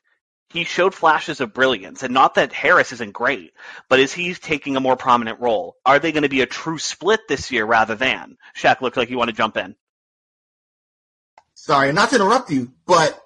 [0.50, 3.52] He showed flashes of brilliance, and not that Harris isn't great,
[3.90, 5.76] but is he taking a more prominent role?
[5.86, 8.38] Are they going to be a true split this year rather than?
[8.56, 9.76] Shaq looked like you want to jump in.
[11.56, 13.20] Sorry, not to interrupt you, but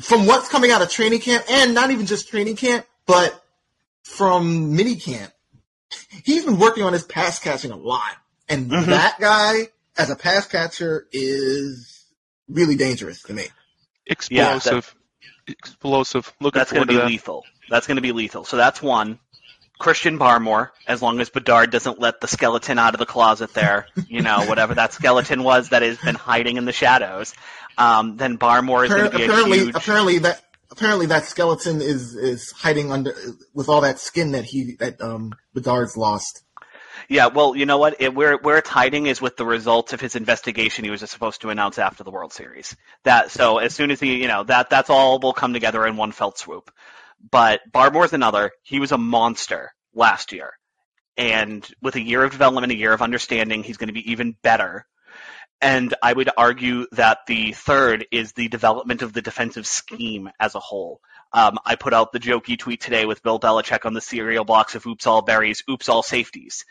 [0.00, 3.40] from what's coming out of training camp, and not even just training camp, but
[4.02, 5.32] from mini camp,
[6.24, 8.16] he's been working on his pass catching a lot.
[8.48, 8.90] And mm-hmm.
[8.90, 12.04] that guy, as a pass catcher, is
[12.48, 13.44] really dangerous to me.
[14.06, 14.94] Explosive.
[15.46, 16.32] explosive.
[16.40, 17.06] Looking That's going to be that.
[17.06, 17.44] lethal.
[17.68, 18.44] That's going to be lethal.
[18.44, 19.18] So that's one.
[19.78, 23.86] Christian Barmore, as long as Bedard doesn't let the skeleton out of the closet there,
[24.08, 27.34] you know, whatever that skeleton was that has been hiding in the shadows,
[27.76, 29.74] um, then Barmore is going to be a apparently, huge.
[29.74, 33.14] apparently that apparently that skeleton is is hiding under
[33.52, 36.42] with all that skin that he that um Bedard's lost.
[37.08, 38.00] Yeah, well, you know what?
[38.00, 40.84] It, where where it's hiding is with the results of his investigation.
[40.84, 42.76] He was supposed to announce after the World Series.
[43.04, 45.96] That so as soon as he, you know, that that's all will come together in
[45.96, 46.70] one felt swoop.
[47.30, 48.52] But Barmore's another.
[48.62, 50.52] He was a monster last year,
[51.16, 54.36] and with a year of development, a year of understanding, he's going to be even
[54.42, 54.86] better.
[55.60, 60.54] And I would argue that the third is the development of the defensive scheme as
[60.54, 61.00] a whole.
[61.32, 64.74] Um, I put out the jokey tweet today with Bill Belichick on the cereal box
[64.74, 66.64] of oops all berries, oops all safeties.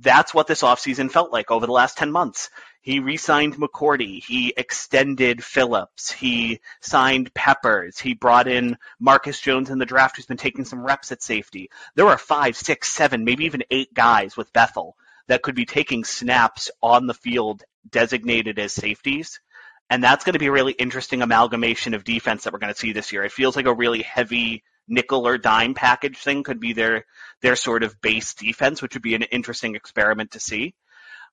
[0.00, 2.50] That's what this offseason felt like over the last 10 months.
[2.80, 4.22] He re-signed McCourty.
[4.24, 6.10] He extended Phillips.
[6.10, 7.98] He signed Peppers.
[7.98, 11.70] He brought in Marcus Jones in the draft who's been taking some reps at safety.
[11.94, 14.96] There are five, six, seven, maybe even eight guys with Bethel
[15.28, 19.40] that could be taking snaps on the field designated as safeties.
[19.88, 22.78] And that's going to be a really interesting amalgamation of defense that we're going to
[22.78, 23.22] see this year.
[23.24, 27.04] It feels like a really heavy nickel or dime package thing could be their
[27.40, 30.74] their sort of base defense, which would be an interesting experiment to see.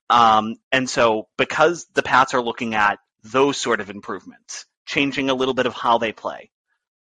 [0.10, 5.36] Um, and so because the Pats are looking at those sort of improvements, changing a
[5.36, 6.50] little bit of how they play,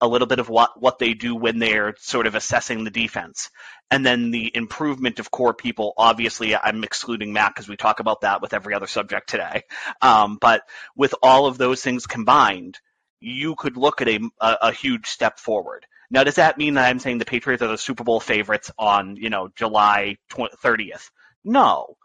[0.02, 3.50] a little bit of what, what they do when they're sort of assessing the defense,
[3.91, 5.93] and then the improvement of core people.
[5.97, 9.64] Obviously, I'm excluding Matt because we talk about that with every other subject today.
[10.02, 10.62] Um, but
[10.95, 12.80] with all of those things combined,
[13.20, 15.86] you could look at a, a, a huge step forward.
[16.12, 19.16] Now, does that mean that I'm saying the Patriots are the Super Bowl favorites on,
[19.16, 21.10] you know, July 20, 30th?
[21.43, 21.95] No.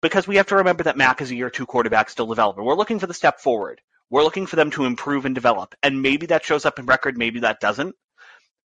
[0.00, 2.64] Because we have to remember that Mac is a year two quarterback still developing.
[2.64, 3.80] We're looking for the step forward.
[4.10, 5.74] We're looking for them to improve and develop.
[5.82, 7.94] And maybe that shows up in record, maybe that doesn't.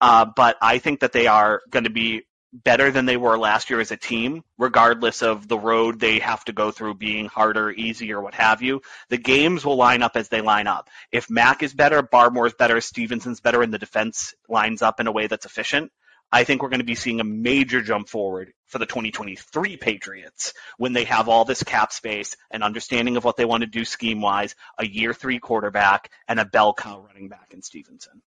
[0.01, 2.23] Uh, but I think that they are going to be
[2.53, 6.45] better than they were last year as a team, regardless of the road they have
[6.45, 8.83] to go through being harder, easier, what have you.
[9.09, 10.89] The games will line up as they line up.
[11.13, 15.13] If Mac is better, Barmore's better, Stevenson's better, and the defense lines up in a
[15.13, 15.93] way that's efficient,
[16.33, 20.55] I think we're going to be seeing a major jump forward for the 2023 Patriots
[20.79, 23.85] when they have all this cap space, an understanding of what they want to do
[23.85, 28.23] scheme wise, a year three quarterback, and a bell cow running back in Stevenson.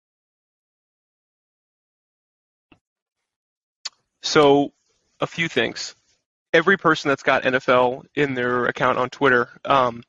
[4.23, 4.73] So,
[5.21, 5.95] a few things.
[6.53, 10.03] Every person that's got NFL in their account on Twitter, um,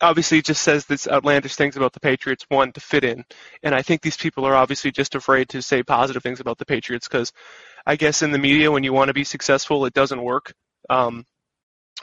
[0.00, 3.24] obviously just says this outlandish things about the Patriots, one, to fit in.
[3.62, 6.66] And I think these people are obviously just afraid to say positive things about the
[6.66, 7.32] Patriots because
[7.86, 10.52] I guess in the media, when you want to be successful, it doesn't work.
[10.90, 11.24] Um,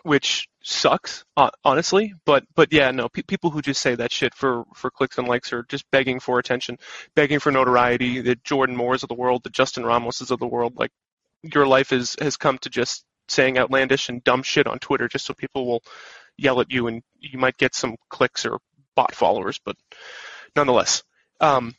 [0.04, 1.24] which sucks,
[1.64, 2.14] honestly.
[2.26, 5.28] But but yeah, no, pe- people who just say that shit for for clicks and
[5.28, 6.78] likes are just begging for attention,
[7.16, 8.22] begging for notoriety.
[8.22, 10.91] The Jordan Moores of the world, the Justin Ramoses of the world, like
[11.43, 15.26] your life is has come to just saying outlandish and dumb shit on Twitter just
[15.26, 15.84] so people will
[16.38, 18.60] yell at you and you might get some clicks or
[18.95, 19.76] bot followers, but
[20.56, 21.04] nonetheless.
[21.41, 21.76] Um,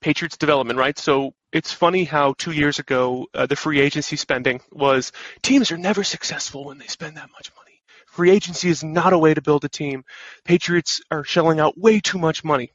[0.00, 0.98] Patriots development, right?
[0.98, 5.78] So it's funny how two years ago uh, the free agency spending was teams are
[5.78, 7.80] never successful when they spend that much money.
[8.06, 10.04] Free agency is not a way to build a team.
[10.44, 12.72] Patriots are shelling out way too much money.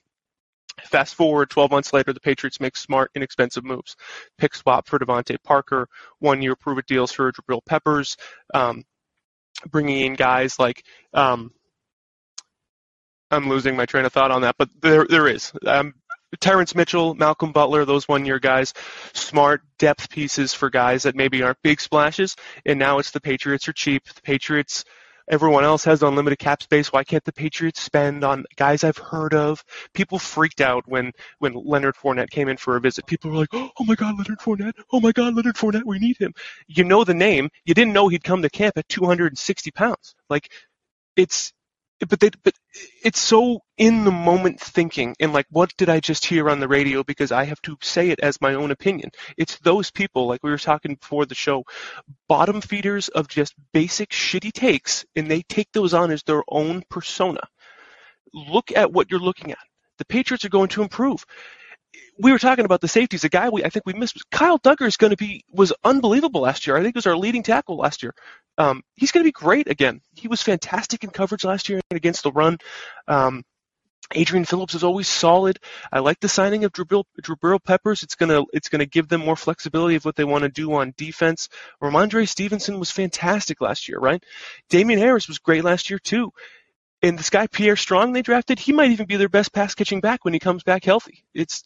[0.86, 3.96] Fast forward 12 months later, the Patriots make smart, inexpensive moves.
[4.38, 5.88] Pick swap for DeVante Parker,
[6.20, 8.18] one-year prove-it deals for Jabril Peppers,
[8.54, 8.84] um,
[9.70, 11.52] bringing in guys like um,
[13.34, 15.52] I'm losing my train of thought on that, but there there is.
[15.66, 15.96] Um,
[16.40, 18.74] Terrance Mitchell, Malcolm Butler, those one year guys,
[19.14, 22.36] smart depth pieces for guys that maybe aren't big splashes.
[22.66, 24.04] And now it's the Patriots are cheap.
[24.06, 24.86] The Patriots,
[25.30, 26.92] everyone else has unlimited cap space.
[26.92, 29.64] Why can't the Patriots spend on guys I've heard of?
[29.94, 33.06] People freaked out when, when Leonard Fournette came in for a visit.
[33.06, 34.74] People were like, oh my God, Leonard Fournette.
[34.92, 35.86] Oh my God, Leonard Fournette.
[35.86, 36.34] We need him.
[36.68, 37.50] You know the name.
[37.66, 40.16] You didn't know he'd come to camp at 260 pounds.
[40.30, 40.52] Like,
[41.16, 41.54] it's,
[42.06, 42.54] but they, but
[43.04, 46.68] it's so in the moment thinking and like what did I just hear on the
[46.68, 49.12] radio because I have to say it as my own opinion.
[49.38, 51.64] It's those people like we were talking before the show,
[52.28, 56.84] bottom feeders of just basic shitty takes and they take those on as their own
[56.89, 57.41] persona.
[58.34, 59.60] Look at what you're looking at.
[59.99, 61.26] The Patriots are going to improve
[62.20, 63.24] we were talking about the safeties.
[63.24, 66.41] A guy we I think we missed Kyle Dugger is going to be was unbelievable
[66.41, 66.76] last year.
[66.76, 68.14] I think he was our leading tackle last year.
[68.58, 70.01] Um, he's going to be great again.
[70.16, 72.58] He was fantastic in coverage last year and against the run.
[73.08, 73.43] Um,
[74.16, 75.60] Adrian Phillips is always solid.
[75.91, 78.04] I like the signing of Jabril Peppers.
[78.04, 80.93] It's gonna it's gonna give them more flexibility of what they want to do on
[80.97, 81.49] defense.
[81.82, 84.24] Rhamondre Stevenson was fantastic last year, right?
[84.70, 86.32] Damien Harris was great last year too
[87.01, 90.01] And this guy Pierre Strong they drafted, he might even be their best pass catching
[90.01, 91.26] back when he comes back healthy.
[91.34, 91.64] It's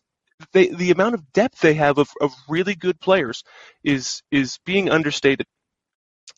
[0.54, 3.44] they, the amount of depth they have of, of really good players
[3.84, 5.48] is is being understated.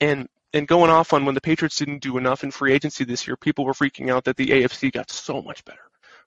[0.02, 3.28] And and going off on when the Patriots didn't do enough in free agency this
[3.28, 5.82] year, people were freaking out that the AFC got so much better,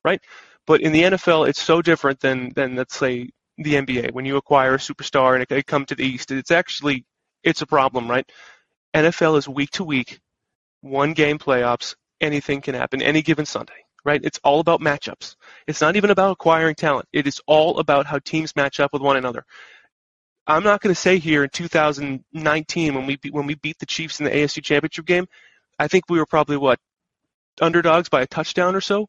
[0.04, 0.20] right?
[0.66, 4.12] But in the NFL, it's so different than than let's say the NBA.
[4.12, 7.04] When you acquire a superstar and it come to the East, it's actually
[7.42, 8.30] it's a problem, right?
[8.94, 10.20] NFL is week to week,
[10.80, 11.96] one game playoffs.
[12.20, 14.20] Anything can happen any given Sunday, right?
[14.22, 15.34] It's all about matchups.
[15.66, 17.08] It's not even about acquiring talent.
[17.12, 19.44] It is all about how teams match up with one another.
[20.47, 23.86] I'm not going to say here in 2019 when we beat, when we beat the
[23.86, 25.26] Chiefs in the AFC Championship game,
[25.78, 26.80] I think we were probably what
[27.61, 29.09] underdogs by a touchdown or so.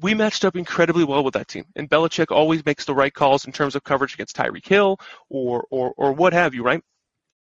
[0.00, 3.44] We matched up incredibly well with that team, and Belichick always makes the right calls
[3.44, 4.98] in terms of coverage against Tyreek Hill
[5.28, 6.82] or or or what have you, right?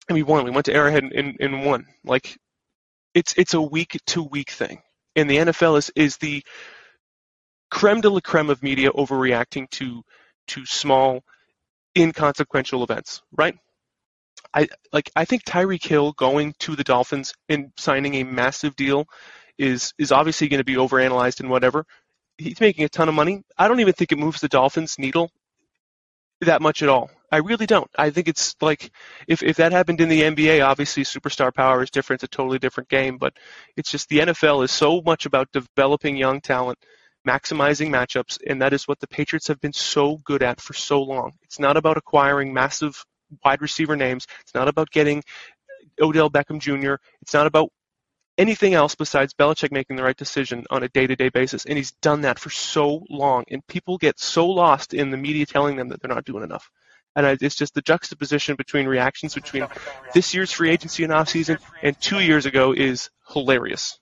[0.09, 0.45] And we won.
[0.45, 1.87] We went to Arrowhead and, and, and won.
[2.05, 2.37] Like
[3.15, 4.83] it's it's a week to week thing,
[5.17, 6.43] and the NFL is is the
[7.71, 10.03] creme de la creme of media overreacting to
[10.49, 11.23] to small
[11.97, 13.57] inconsequential events, right?
[14.55, 19.07] I like I think Tyreek Hill going to the Dolphins and signing a massive deal
[19.59, 21.87] is is obviously going to be overanalyzed and whatever.
[22.39, 23.43] He's making a ton of money.
[23.57, 25.31] I don't even think it moves the Dolphins needle
[26.41, 27.11] that much at all.
[27.31, 27.91] I really don't.
[27.97, 28.91] I think it's like
[29.27, 32.23] if if that happened in the NBA, obviously superstar power is different.
[32.23, 33.17] It's a totally different game.
[33.17, 33.35] But
[33.77, 36.79] it's just the NFL is so much about developing young talent
[37.27, 41.03] maximizing matchups, and that is what the Patriots have been so good at for so
[41.03, 41.33] long.
[41.43, 43.05] It's not about acquiring massive
[43.45, 44.27] wide receiver names.
[44.41, 45.23] It's not about getting
[46.01, 46.95] Odell Beckham Jr.
[47.21, 47.71] It's not about
[48.39, 52.23] anything else besides Belichick making the right decision on a day-to-day basis, and he's done
[52.23, 53.45] that for so long.
[53.51, 56.71] And people get so lost in the media telling them that they're not doing enough.
[57.15, 59.67] And it's just the juxtaposition between reactions between
[60.15, 63.99] this year's free agency and offseason and two years ago is hilarious.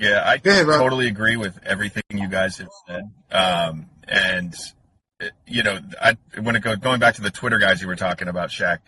[0.00, 3.02] Yeah, I totally agree with everything you guys have said.
[3.30, 4.54] Um, and
[5.46, 8.26] you know, I when it go going back to the Twitter guys you were talking
[8.26, 8.78] about, Shaq.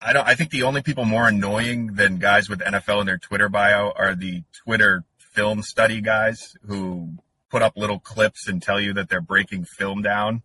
[0.00, 0.26] I don't.
[0.26, 3.92] I think the only people more annoying than guys with NFL in their Twitter bio
[3.96, 7.14] are the Twitter film study guys who
[7.50, 10.42] put up little clips and tell you that they're breaking film down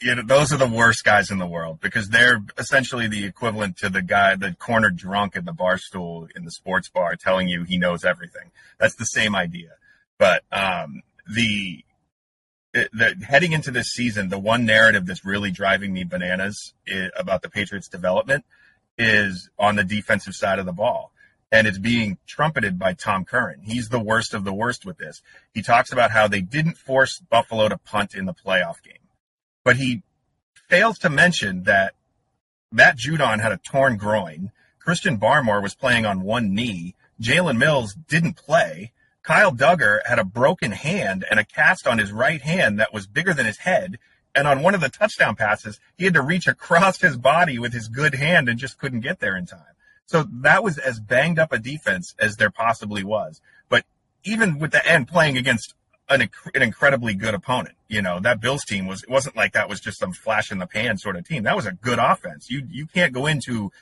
[0.00, 3.76] you know, those are the worst guys in the world because they're essentially the equivalent
[3.78, 7.48] to the guy, the corner drunk in the bar stool in the sports bar telling
[7.48, 8.50] you he knows everything.
[8.78, 9.72] That's the same idea.
[10.18, 11.84] But um, the,
[12.72, 17.42] the heading into this season, the one narrative that's really driving me bananas is, about
[17.42, 18.46] the Patriots' development
[18.96, 21.12] is on the defensive side of the ball.
[21.52, 23.60] And it's being trumpeted by Tom Curran.
[23.62, 25.22] He's the worst of the worst with this.
[25.52, 29.05] He talks about how they didn't force Buffalo to punt in the playoff game
[29.66, 30.00] but he
[30.68, 31.92] fails to mention that
[32.70, 34.52] Matt Judon had a torn groin.
[34.78, 36.94] Christian Barmore was playing on one knee.
[37.20, 38.92] Jalen Mills didn't play.
[39.24, 43.08] Kyle Dugger had a broken hand and a cast on his right hand that was
[43.08, 43.98] bigger than his head.
[44.36, 47.72] And on one of the touchdown passes, he had to reach across his body with
[47.72, 49.74] his good hand and just couldn't get there in time.
[50.06, 53.40] So that was as banged up a defense as there possibly was.
[53.68, 53.84] But
[54.22, 55.74] even with the end playing against
[56.08, 57.76] an, an incredibly good opponent.
[57.88, 60.58] You know, that Bills team was, it wasn't like that was just some flash in
[60.58, 61.44] the pan sort of team.
[61.44, 62.50] That was a good offense.
[62.50, 63.72] You, you can't go into,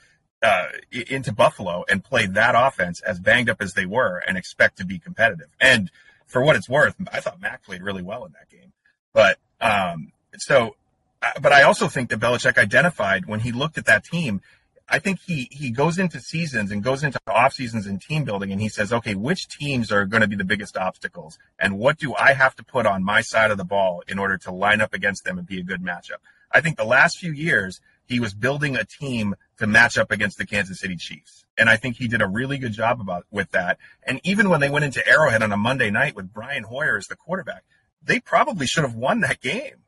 [0.41, 4.77] uh, into Buffalo and play that offense as banged up as they were and expect
[4.77, 5.47] to be competitive.
[5.59, 5.89] And
[6.25, 8.73] for what it's worth, I thought Mac played really well in that game.
[9.13, 10.75] But, um, so,
[11.21, 14.41] uh, but I also think that Belichick identified when he looked at that team
[14.87, 18.51] I think he he goes into seasons and goes into off seasons and team building
[18.51, 21.97] and he says, okay, which teams are going to be the biggest obstacles and what
[21.97, 24.81] do I have to put on my side of the ball in order to line
[24.81, 26.21] up against them and be a good matchup?
[26.51, 30.37] I think the last few years he was building a team to match up against
[30.37, 31.45] the Kansas City Chiefs.
[31.57, 33.77] And I think he did a really good job about with that.
[34.03, 37.07] And even when they went into Arrowhead on a Monday night with Brian Hoyer as
[37.07, 37.63] the quarterback,
[38.03, 39.83] they probably should have won that game.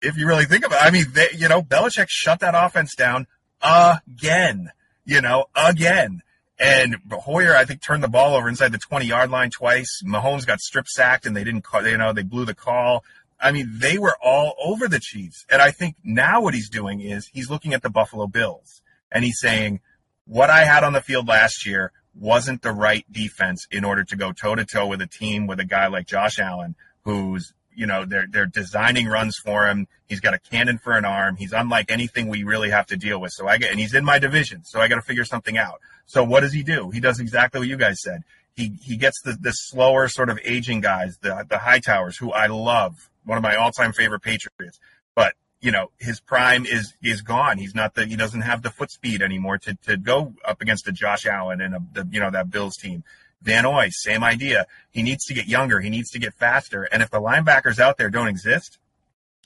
[0.00, 0.86] If you really think about it.
[0.86, 3.26] I mean, they, you know, Belichick shut that offense down
[3.62, 4.70] again,
[5.04, 6.22] you know, again.
[6.60, 10.02] And Hoyer, I think, turned the ball over inside the 20 yard line twice.
[10.04, 13.04] Mahomes got strip sacked and they didn't call, you know, they blew the call.
[13.40, 15.46] I mean, they were all over the Chiefs.
[15.48, 18.82] And I think now what he's doing is he's looking at the Buffalo Bills
[19.12, 19.80] and he's saying,
[20.26, 24.16] what I had on the field last year wasn't the right defense in order to
[24.16, 27.86] go toe to toe with a team with a guy like Josh Allen, who's you
[27.86, 29.86] know they're they're designing runs for him.
[30.08, 31.36] He's got a cannon for an arm.
[31.36, 33.30] He's unlike anything we really have to deal with.
[33.32, 35.80] So I get and he's in my division, so I got to figure something out.
[36.06, 36.90] So what does he do?
[36.90, 38.22] He does exactly what you guys said.
[38.56, 42.48] He he gets the the slower sort of aging guys, the the Hightowers, who I
[42.48, 44.80] love, one of my all time favorite Patriots.
[45.14, 47.58] But you know, his prime is is gone.
[47.58, 50.88] He's not the he doesn't have the foot speed anymore to to go up against
[50.88, 53.04] a Josh Allen and a, the you know that Bills team.
[53.42, 54.66] Van Noy, same idea.
[54.90, 55.80] He needs to get younger.
[55.80, 56.82] He needs to get faster.
[56.82, 58.78] And if the linebackers out there don't exist,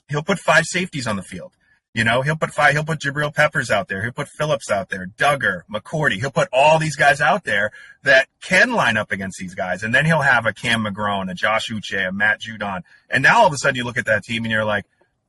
[0.09, 1.53] he'll put five safeties on the field.
[1.93, 4.01] You know, he'll put five, he'll put Jabril Peppers out there.
[4.01, 6.13] He'll put Phillips out there, Dugger, McCourty.
[6.13, 7.71] He'll put all these guys out there
[8.01, 9.83] that can line up against these guys.
[9.83, 12.81] And then he'll have a Cam McGrone, a Josh Uche, a Matt Judon.
[13.11, 14.85] And now all of a sudden you look at that team and you're like,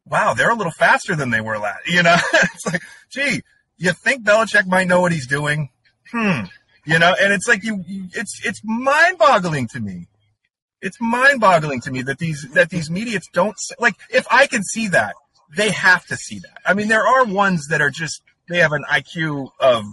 [0.06, 1.82] wow, they're a little faster than they were last.
[1.86, 3.42] You know, it's like, gee,
[3.76, 5.68] you think Belichick might know what he's doing?
[6.10, 6.44] Hmm.
[6.86, 10.06] You know, and it's like you, you it's it's mind-boggling to me.
[10.82, 13.94] It's mind-boggling to me that these that these mediates don't like.
[14.10, 15.14] If I can see that,
[15.56, 16.58] they have to see that.
[16.66, 19.84] I mean, there are ones that are just they have an IQ of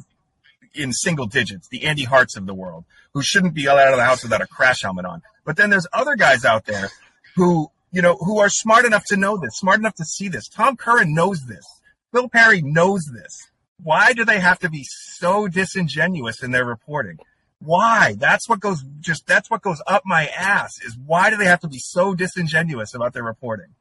[0.73, 3.97] in single digits, the Andy Harts of the world, who shouldn't be allowed out of
[3.97, 5.21] the house without a crash helmet on.
[5.45, 6.89] But then there's other guys out there
[7.35, 10.47] who, you know, who are smart enough to know this, smart enough to see this.
[10.47, 11.65] Tom Curran knows this.
[12.13, 13.49] Phil Perry knows this.
[13.83, 17.17] Why do they have to be so disingenuous in their reporting?
[17.59, 18.15] Why?
[18.17, 21.59] That's what goes just that's what goes up my ass is why do they have
[21.61, 23.73] to be so disingenuous about their reporting?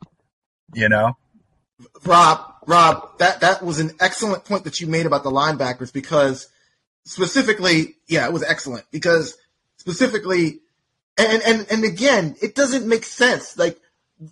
[0.74, 1.16] You know?
[2.04, 6.48] Rob, Rob, that, that was an excellent point that you made about the linebackers because
[7.04, 9.36] specifically, yeah, it was excellent because
[9.78, 10.60] specifically,
[11.18, 13.56] and, and, and again, it doesn't make sense.
[13.56, 13.78] Like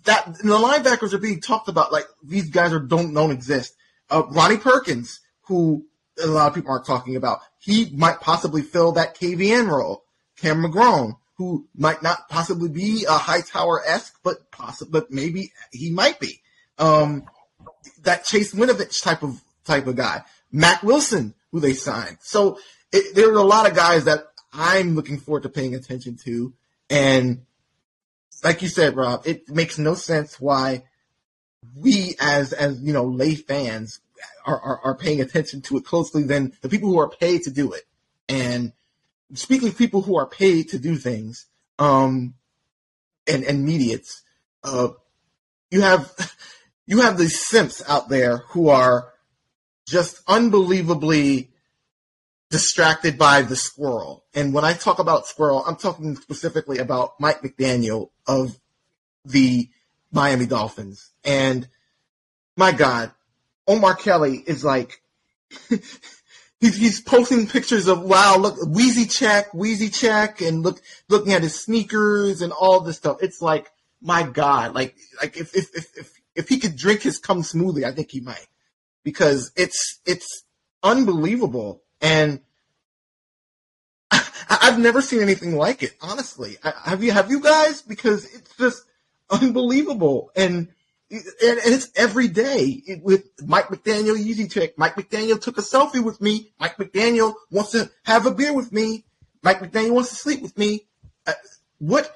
[0.05, 3.75] that, the linebackers are being talked about like these guys are don't, don't exist.
[4.09, 5.19] Uh, Ronnie Perkins,
[5.49, 5.85] who
[6.23, 10.05] a lot of people aren't talking about, he might possibly fill that KVN role.
[10.39, 16.19] Cam McGrone, who might not possibly be a Hightower-esque, but possible, but maybe he might
[16.19, 16.39] be.
[16.77, 17.25] Um,
[18.03, 20.23] that Chase Winovich type of type of guy.
[20.51, 22.17] Mack Wilson, who they signed.
[22.21, 22.59] So
[22.91, 26.53] it, there are a lot of guys that I'm looking forward to paying attention to.
[26.89, 27.45] And
[28.43, 30.83] like you said, Rob, it makes no sense why
[31.75, 33.99] we as as you know lay fans
[34.45, 37.51] are, are, are paying attention to it closely than the people who are paid to
[37.51, 37.83] do it.
[38.27, 38.73] And
[39.33, 41.45] speaking of people who are paid to do things,
[41.77, 42.35] um,
[43.27, 44.23] and and mediates,
[44.63, 44.89] uh,
[45.71, 46.35] you have
[46.85, 49.13] you have these simps out there who are
[49.87, 51.51] just unbelievably
[52.49, 54.25] distracted by the squirrel.
[54.33, 58.59] And when I talk about squirrel, I'm talking specifically about Mike McDaniel of
[59.23, 59.69] the
[60.11, 61.11] Miami Dolphins.
[61.23, 61.67] And
[62.57, 63.11] my God,
[63.69, 65.01] Omar Kelly is like,
[65.69, 71.43] he's, he's posting pictures of, wow, look, Wheezy check, Wheezy check, and look, looking at
[71.43, 73.19] his sneakers and all this stuff.
[73.21, 77.17] It's like, my God, like, like if, if, if, if if he could drink his
[77.17, 78.47] cum smoothly, I think he might
[79.03, 80.45] because it's it's
[80.81, 82.39] unbelievable and
[84.11, 84.19] I,
[84.61, 85.97] have never seen anything like it.
[86.01, 87.81] Honestly, I, have you have you guys?
[87.81, 88.83] Because it's just
[89.29, 90.69] unbelievable and.
[91.11, 94.77] And, it's every day it, with Mike McDaniel easy check.
[94.77, 96.51] Mike McDaniel took a selfie with me.
[96.59, 99.05] Mike McDaniel wants to have a beer with me.
[99.41, 100.87] Mike McDaniel wants to sleep with me.
[101.25, 101.33] Uh,
[101.79, 102.15] what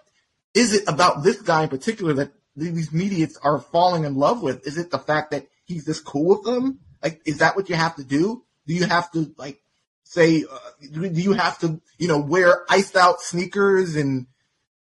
[0.53, 4.67] is it about this guy in particular that these mediates are falling in love with?
[4.67, 6.79] Is it the fact that he's this cool with them?
[7.01, 8.43] Like, is that what you have to do?
[8.67, 9.61] Do you have to like
[10.03, 10.43] say?
[10.43, 10.57] Uh,
[10.91, 14.27] do you have to you know wear iced out sneakers and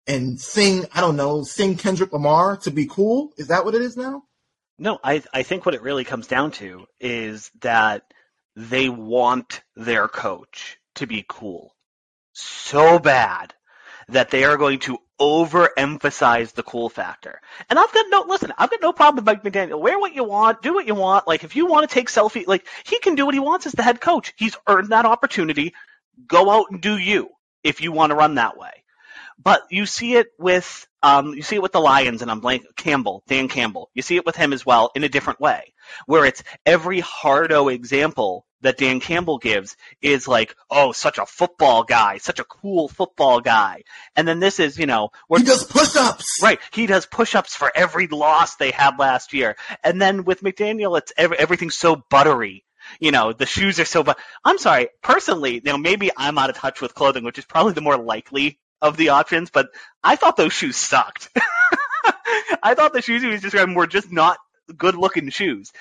[0.07, 0.87] and sing?
[0.93, 3.33] I don't know, sing Kendrick Lamar to be cool?
[3.37, 4.23] Is that what it is now?
[4.79, 8.03] No, I I think what it really comes down to is that
[8.57, 11.75] they want their coach to be cool
[12.33, 13.55] so bad
[14.09, 17.41] that they are going to overemphasize the cool factor.
[17.71, 19.81] And I've got no listen, I've got no problem with Mike McDaniel.
[19.81, 21.27] Wear what you want, do what you want.
[21.27, 23.73] Like if you want to take selfie, like he can do what he wants as
[23.73, 24.35] the head coach.
[24.37, 25.73] He's earned that opportunity.
[26.27, 27.31] Go out and do you
[27.63, 28.84] if you want to run that way.
[29.43, 32.65] But you see it with um, you see it with the Lions, and I'm blank
[32.77, 33.91] Campbell, Dan Campbell.
[33.95, 35.75] You see it with him as well in a different way,
[36.07, 41.85] where it's every hardo example that Dan Campbell gives is like, oh, such a football
[41.85, 43.83] guy, such a cool football guy.
[44.17, 46.43] And then this is, you know, where he does push-ups.
[46.43, 46.59] Right.
[46.73, 49.57] He does push-ups for every loss they had last year.
[49.83, 52.65] And then with McDaniel, it's every, everything's so buttery.
[53.01, 56.51] You know, the shoes are so, but I'm sorry, personally, you know, maybe I'm out
[56.51, 59.69] of touch with clothing, which is probably the more likely of the options, but
[60.03, 61.31] I thought those shoes sucked.
[62.63, 64.39] I thought the shoes he was describing were just not
[64.77, 65.73] good looking shoes.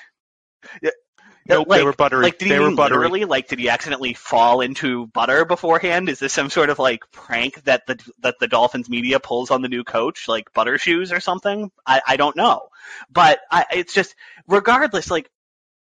[1.46, 2.22] Nope, like, they were buttery.
[2.22, 2.98] Like, did they he were buttery.
[2.98, 3.24] literally?
[3.26, 6.08] Like, did he accidentally fall into butter beforehand?
[6.08, 9.60] Is this some sort of like prank that the that the Dolphins media pulls on
[9.60, 11.70] the new coach, like butter shoes or something?
[11.86, 12.68] I, I don't know,
[13.10, 14.14] but I, it's just
[14.48, 15.10] regardless.
[15.10, 15.30] Like,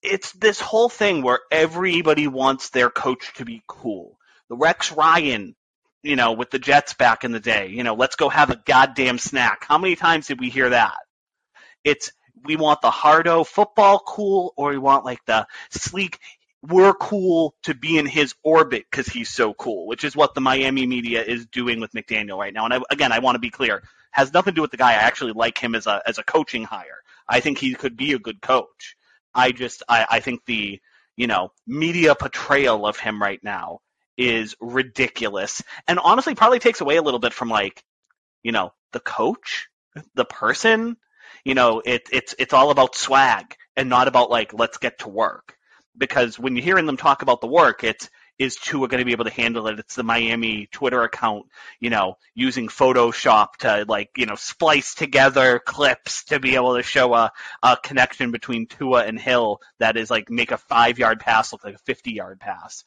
[0.02, 4.18] it's this whole thing where everybody wants their coach to be cool.
[4.50, 5.56] The Rex Ryan,
[6.04, 8.62] you know, with the Jets back in the day, you know, let's go have a
[8.66, 9.66] goddamn snack.
[9.68, 10.98] How many times did we hear that?
[11.84, 12.12] It's
[12.44, 16.20] we want the hardo football cool or we want like the sleek
[16.64, 20.42] we're cool to be in his orbit because he's so cool, which is what the
[20.42, 22.64] Miami media is doing with McDaniel right now.
[22.64, 24.92] And I, again, I want to be clear, has nothing to do with the guy.
[24.92, 27.02] I actually like him as a as a coaching hire.
[27.28, 28.96] I think he could be a good coach.
[29.36, 30.80] I just I, I think the
[31.18, 33.80] you know media portrayal of him right now
[34.18, 37.84] is ridiculous, and honestly, probably takes away a little bit from like
[38.44, 39.68] you know the coach,
[40.16, 40.98] the person.
[41.44, 45.10] You know, it, it's it's all about swag and not about like let's get to
[45.10, 45.58] work
[45.98, 48.10] because when you're hearing them talk about the work, it's
[48.40, 49.78] is Tua going to be able to handle it?
[49.78, 51.46] It's the Miami Twitter account,
[51.80, 56.84] you know, using Photoshop to like, you know, splice together clips to be able to
[56.84, 61.20] show a, a connection between Tua and Hill that is like make a five yard
[61.20, 62.84] pass look like a 50 yard pass.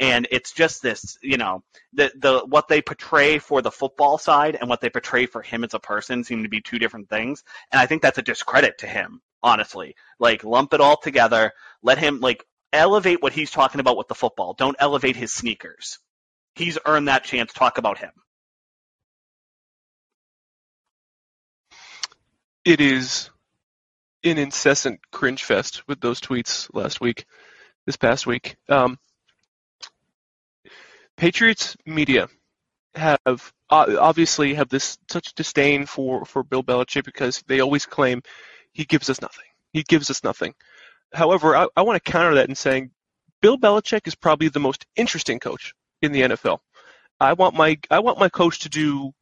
[0.00, 4.56] And it's just this, you know, the the what they portray for the football side
[4.58, 7.44] and what they portray for him as a person seem to be two different things.
[7.70, 9.94] And I think that's a discredit to him, honestly.
[10.18, 14.14] Like lump it all together, let him like elevate what he's talking about with the
[14.14, 14.54] football.
[14.54, 15.98] Don't elevate his sneakers.
[16.54, 17.52] He's earned that chance.
[17.52, 18.12] Talk about him.
[22.64, 23.28] It is
[24.24, 27.26] an incessant cringe fest with those tweets last week,
[27.84, 28.56] this past week.
[28.68, 28.98] Um,
[31.20, 32.30] Patriots media
[32.94, 38.22] have obviously have this such disdain for for Bill Belichick because they always claim
[38.72, 39.44] he gives us nothing.
[39.74, 40.54] He gives us nothing.
[41.12, 42.92] However, I, I want to counter that in saying
[43.42, 46.60] Bill Belichick is probably the most interesting coach in the NFL.
[47.20, 49.12] I want my I want my coach to do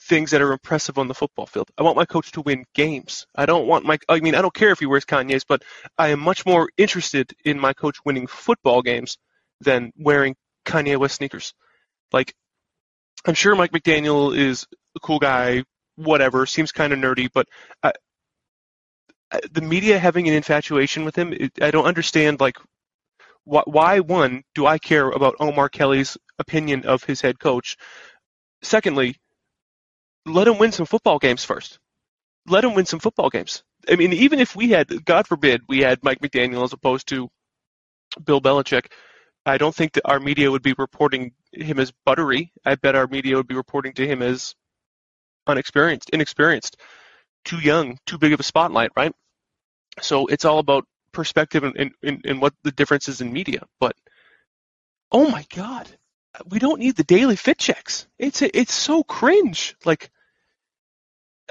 [0.00, 1.70] things that are impressive on the football field.
[1.76, 3.26] I want my coach to win games.
[3.36, 5.62] I don't want my I mean I don't care if he wears Kanye's, but
[5.98, 9.18] I am much more interested in my coach winning football games
[9.60, 10.34] than wearing
[10.64, 11.54] Kanye West sneakers.
[12.12, 12.34] Like
[13.24, 15.64] I'm sure Mike McDaniel is a cool guy,
[15.96, 17.46] whatever, seems kind of nerdy, but
[17.82, 17.92] I,
[19.50, 22.56] the media having an infatuation with him, it, I don't understand like
[23.44, 27.76] why, why one do I care about Omar Kelly's opinion of his head coach?
[28.62, 29.16] Secondly,
[30.26, 31.78] let him win some football games first.
[32.46, 33.62] Let him win some football games.
[33.88, 37.28] I mean, even if we had, God forbid, we had Mike McDaniel as opposed to
[38.24, 38.86] Bill Belichick,
[39.44, 42.52] I don't think that our media would be reporting him as buttery.
[42.64, 44.54] I bet our media would be reporting to him as
[45.46, 46.76] unexperienced, inexperienced,
[47.44, 49.12] too young, too big of a spotlight, right?
[50.00, 53.62] So it's all about perspective and, and, and what the difference is in media.
[53.80, 53.96] But
[55.10, 55.88] oh my god,
[56.46, 58.06] we don't need the daily fit checks.
[58.18, 59.76] It's it's so cringe.
[59.84, 60.10] Like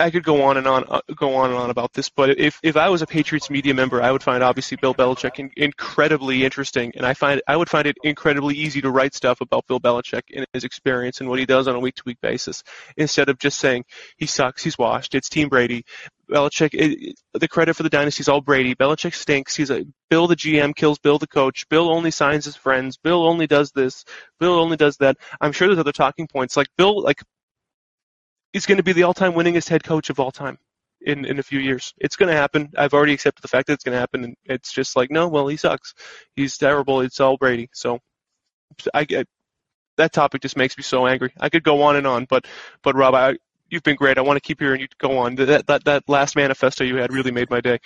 [0.01, 2.59] I could go on and on, uh, go on and on about this, but if
[2.63, 6.43] if I was a Patriots media member, I would find obviously Bill Belichick in, incredibly
[6.43, 9.79] interesting, and I find I would find it incredibly easy to write stuff about Bill
[9.79, 12.63] Belichick and his experience and what he does on a week to week basis,
[12.97, 13.85] instead of just saying
[14.17, 15.85] he sucks, he's washed, it's Team Brady.
[16.31, 18.73] Belichick, it, the credit for the dynasty is all Brady.
[18.73, 19.55] Belichick stinks.
[19.55, 21.67] He's a Bill the GM kills Bill the coach.
[21.69, 22.97] Bill only signs his friends.
[22.97, 24.05] Bill only does this.
[24.39, 25.17] Bill only does that.
[25.41, 27.21] I'm sure there's other talking points like Bill like
[28.53, 30.57] he's going to be the all-time winningest head coach of all time
[31.01, 31.93] in in a few years.
[31.97, 32.71] It's going to happen.
[32.77, 35.27] I've already accepted the fact that it's going to happen, and it's just like, no,
[35.27, 35.93] well, he sucks.
[36.35, 37.01] He's terrible.
[37.01, 37.69] It's all Brady.
[37.73, 37.99] So
[38.93, 39.27] I get
[39.97, 41.33] that topic just makes me so angry.
[41.39, 42.45] I could go on and on, but
[42.83, 43.37] but Rob, I,
[43.69, 44.17] you've been great.
[44.17, 45.35] I want to keep hearing you go on.
[45.35, 47.79] That that that last manifesto you had really made my day.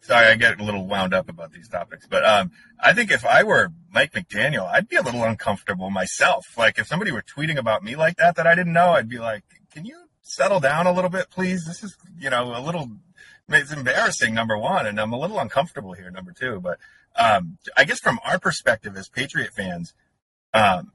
[0.00, 3.24] Sorry, I get a little wound up about these topics, but um, I think if
[3.26, 6.44] I were Mike McDaniel, I'd be a little uncomfortable myself.
[6.56, 9.18] Like if somebody were tweeting about me like that that I didn't know, I'd be
[9.18, 9.42] like,
[9.72, 11.64] "Can you settle down a little bit, please?
[11.64, 12.90] This is, you know, a little.
[13.48, 16.60] It's embarrassing, number one, and I'm a little uncomfortable here, number two.
[16.60, 16.78] But
[17.16, 19.94] um, I guess from our perspective as Patriot fans,
[20.52, 20.92] um,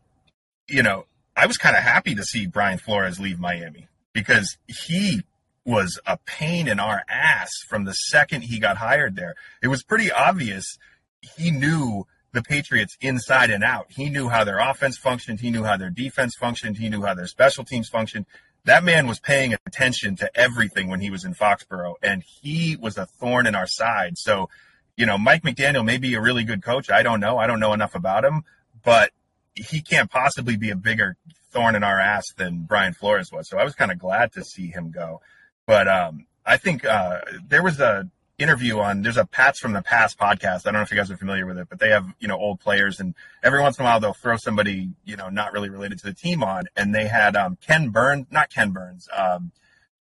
[0.67, 1.05] you know,
[1.35, 5.23] I was kind of happy to see Brian Flores leave Miami because he
[5.65, 9.35] was a pain in our ass from the second he got hired there.
[9.61, 10.77] It was pretty obvious
[11.21, 13.87] he knew the Patriots inside and out.
[13.89, 15.39] He knew how their offense functioned.
[15.39, 16.77] He knew how their defense functioned.
[16.77, 18.25] He knew how their special teams functioned.
[18.63, 22.97] That man was paying attention to everything when he was in Foxborough, and he was
[22.97, 24.17] a thorn in our side.
[24.17, 24.49] So,
[24.95, 26.89] you know, Mike McDaniel may be a really good coach.
[26.89, 27.37] I don't know.
[27.37, 28.43] I don't know enough about him,
[28.83, 29.11] but
[29.55, 31.17] he can't possibly be a bigger
[31.51, 33.49] thorn in our ass than Brian Flores was.
[33.49, 35.21] So I was kind of glad to see him go.
[35.67, 39.81] But um, I think uh, there was a interview on there's a Pats from the
[39.81, 40.61] Past podcast.
[40.61, 42.37] I don't know if you guys are familiar with it, but they have you know
[42.37, 45.69] old players, and every once in a while they'll throw somebody you know not really
[45.69, 49.51] related to the team on, and they had um, Ken Burns, not Ken Burns, um,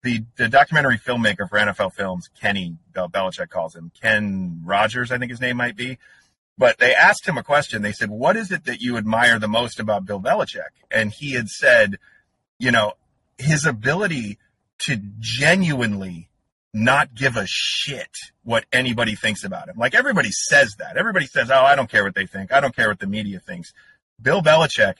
[0.03, 5.17] the the documentary filmmaker for NFL Films, Kenny Bel- Belichick calls him Ken Rodgers, I
[5.17, 5.97] think his name might be.
[6.57, 7.81] But they asked him a question.
[7.81, 11.33] They said, "What is it that you admire the most about Bill Belichick?" And he
[11.33, 11.97] had said,
[12.57, 12.93] "You know,
[13.37, 14.37] his ability."
[14.79, 16.29] To genuinely
[16.73, 18.11] not give a shit
[18.43, 19.77] what anybody thinks about him.
[19.77, 20.97] Like everybody says that.
[20.97, 22.51] Everybody says, "Oh, I don't care what they think.
[22.53, 23.73] I don't care what the media thinks."
[24.21, 24.95] Bill Belichick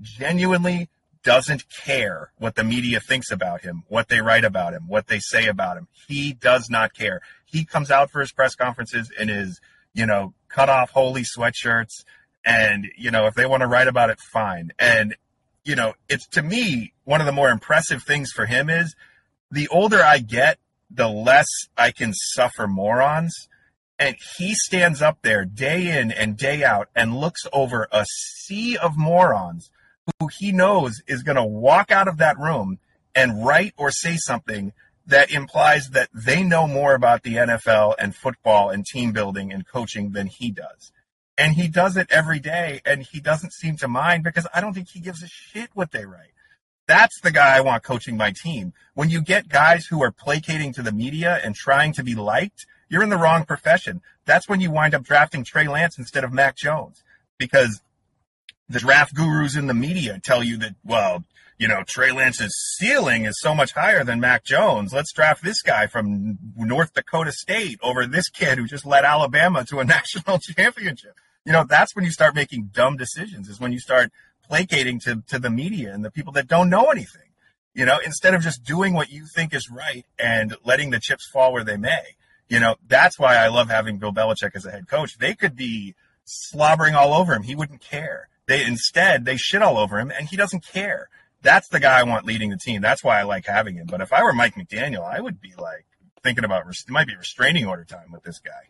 [0.00, 0.88] genuinely
[1.22, 5.18] doesn't care what the media thinks about him, what they write about him, what they
[5.18, 5.88] say about him.
[6.06, 7.20] He does not care.
[7.46, 9.60] He comes out for his press conferences in his,
[9.94, 12.04] you know, cut off holy sweatshirts.
[12.44, 14.72] And, you know, if they want to write about it, fine.
[14.78, 15.16] And,
[15.64, 18.94] you know, it's to me, one of the more impressive things for him is
[19.54, 20.58] the older I get,
[20.90, 21.46] the less
[21.78, 23.48] I can suffer morons.
[23.98, 28.04] And he stands up there day in and day out and looks over a
[28.40, 29.70] sea of morons
[30.18, 32.78] who he knows is going to walk out of that room
[33.14, 34.72] and write or say something
[35.06, 39.66] that implies that they know more about the NFL and football and team building and
[39.66, 40.90] coaching than he does.
[41.38, 44.74] And he does it every day and he doesn't seem to mind because I don't
[44.74, 46.33] think he gives a shit what they write.
[46.86, 48.72] That's the guy I want coaching my team.
[48.94, 52.66] When you get guys who are placating to the media and trying to be liked,
[52.88, 54.02] you're in the wrong profession.
[54.26, 57.02] That's when you wind up drafting Trey Lance instead of Mac Jones
[57.38, 57.80] because
[58.68, 61.24] the draft gurus in the media tell you that, well,
[61.58, 64.92] you know, Trey Lance's ceiling is so much higher than Mac Jones.
[64.92, 69.64] Let's draft this guy from North Dakota State over this kid who just led Alabama
[69.66, 71.16] to a national championship.
[71.44, 74.10] You know, that's when you start making dumb decisions, is when you start
[74.48, 77.22] placating to, to the media and the people that don't know anything.
[77.74, 81.28] You know, instead of just doing what you think is right and letting the chips
[81.28, 82.16] fall where they may.
[82.48, 85.18] You know, that's why I love having Bill Belichick as a head coach.
[85.18, 87.42] They could be slobbering all over him.
[87.42, 88.28] He wouldn't care.
[88.46, 91.08] They instead they shit all over him and he doesn't care.
[91.42, 92.80] That's the guy I want leading the team.
[92.80, 93.86] That's why I like having him.
[93.86, 95.86] But if I were Mike McDaniel, I would be like
[96.22, 98.68] thinking about it might be restraining order time with this guy.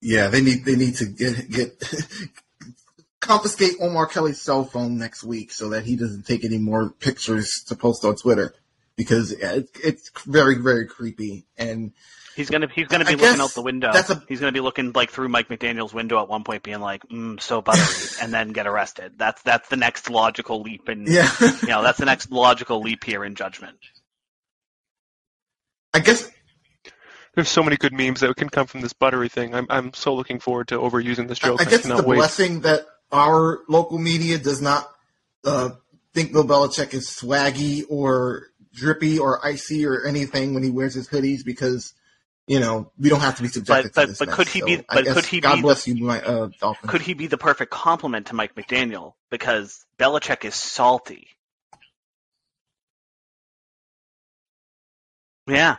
[0.00, 1.82] Yeah, they need they need to get get
[3.20, 7.64] confiscate Omar Kelly's cell phone next week so that he doesn't take any more pictures
[7.68, 8.54] to post on Twitter
[8.96, 11.92] because it's, it's very very creepy and
[12.36, 13.90] He's gonna he's gonna be I looking out the window.
[13.90, 17.06] A, he's gonna be looking like through Mike McDaniel's window at one point, being like,
[17.08, 19.14] mm, "So buttery," and then get arrested.
[19.18, 21.06] That's that's the next logical leap in.
[21.06, 21.30] Yeah.
[21.40, 23.76] you know, that's the next logical leap here in judgment.
[25.92, 26.30] I guess
[27.40, 29.54] there's so many good memes that can come from this buttery thing.
[29.54, 31.58] I'm I'm so looking forward to overusing this joke.
[31.58, 32.16] I, I guess I the wait.
[32.16, 34.90] blessing that our local media does not
[35.42, 35.70] uh,
[36.12, 41.08] think Bill Belichick is swaggy or drippy or icy or anything when he wears his
[41.08, 41.94] hoodies because
[42.46, 44.18] you know, we don't have to be subjected but, to this.
[44.18, 44.84] But, but could he be?
[44.86, 45.62] But could he God be?
[45.62, 46.90] bless the, you, my uh, Dolphins.
[46.90, 51.28] Could he be the perfect complement to Mike McDaniel because Belichick is salty?
[55.46, 55.76] Yeah,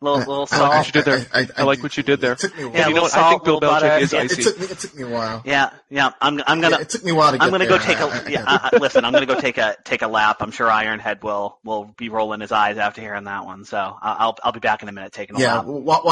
[0.00, 1.26] little little I, like what you did there.
[1.32, 2.36] I, I, I like what you did there.
[2.58, 3.16] Yeah, you know what?
[3.16, 3.98] I think Bill Belichick butter.
[3.98, 4.40] is yeah, icy.
[4.40, 4.66] It took me.
[4.66, 5.42] It took me a while.
[5.44, 6.10] Yeah, yeah.
[6.20, 6.40] I'm.
[6.46, 6.76] I'm gonna.
[6.76, 7.78] Yeah, it took me a while to I'm gonna there.
[7.78, 8.30] go take a.
[8.30, 10.38] yeah, uh, listen, I'm gonna go take a take a lap.
[10.40, 13.64] I'm sure Ironhead will will be rolling his eyes after hearing that one.
[13.64, 15.66] So I'll I'll be back in a minute taking a yeah, lap.
[15.66, 16.02] While,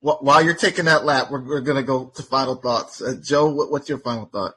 [0.00, 3.00] while, while you're taking that lap, we're, we're gonna go to final thoughts.
[3.00, 4.54] Uh, Joe, what, what's your final thought?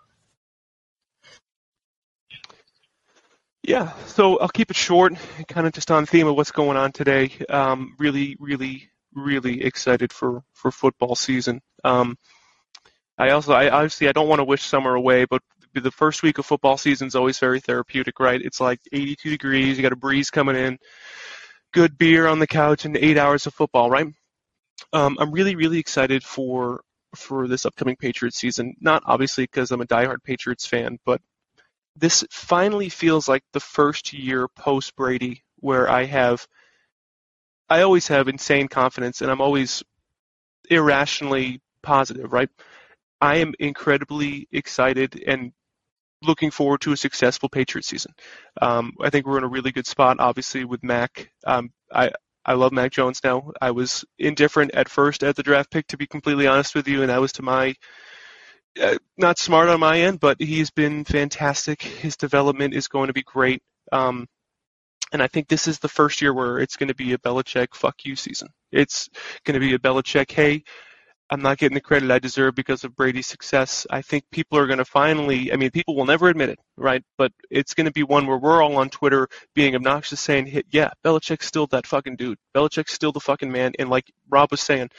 [3.68, 5.14] Yeah, so I'll keep it short,
[5.50, 7.32] kind of just on theme of what's going on today.
[7.50, 11.60] Um, really, really, really excited for for football season.
[11.84, 12.18] Um,
[13.18, 15.42] I also, I obviously, I don't want to wish summer away, but
[15.74, 18.42] the first week of football season is always very therapeutic, right?
[18.42, 20.78] It's like 82 degrees, you got a breeze coming in,
[21.74, 24.08] good beer on the couch, and eight hours of football, right?
[24.94, 26.82] Um, I'm really, really excited for
[27.18, 28.76] for this upcoming Patriots season.
[28.80, 31.20] Not obviously because I'm a diehard Patriots fan, but
[32.00, 36.48] this finally feels like the first year post Brady where I have
[37.70, 39.84] I always have insane confidence and I'm always
[40.70, 42.50] irrationally positive, right?
[43.20, 45.52] I am incredibly excited and
[46.22, 48.14] looking forward to a successful Patriots season.
[48.62, 51.32] Um, I think we're in a really good spot, obviously, with Mac.
[51.46, 52.12] Um, I
[52.46, 53.52] I love Mac Jones now.
[53.62, 57.02] I was indifferent at first at the draft pick, to be completely honest with you,
[57.02, 57.76] and that was to my
[58.82, 61.82] uh, not smart on my end, but he's been fantastic.
[61.82, 63.62] His development is going to be great.
[63.92, 64.28] Um,
[65.14, 67.74] and I think this is the first year where it's going to be a Belichick
[67.74, 68.50] fuck you season.
[68.72, 69.10] It's
[69.46, 70.64] going to be a Belichick, hey,
[71.30, 73.86] I'm not getting the credit I deserve because of Brady's success.
[73.90, 77.04] I think people are going to finally, I mean, people will never admit it, right?
[77.18, 80.92] But it's going to be one where we're all on Twitter being obnoxious saying, yeah,
[81.04, 82.38] Belichick's still that fucking dude.
[82.56, 83.74] Belichick's still the fucking man.
[83.78, 84.90] And like Rob was saying,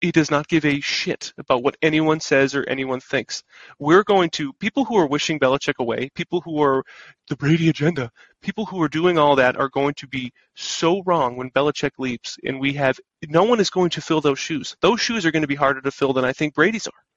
[0.00, 3.42] he does not give a shit about what anyone says or anyone thinks.
[3.78, 6.82] We're going to people who are wishing Belichick away, people who are
[7.28, 8.10] the Brady agenda,
[8.42, 12.38] people who are doing all that are going to be so wrong when Belichick leaves,
[12.44, 12.98] and we have
[13.28, 14.76] no one is going to fill those shoes.
[14.80, 17.09] Those shoes are going to be harder to fill than I think Brady's are.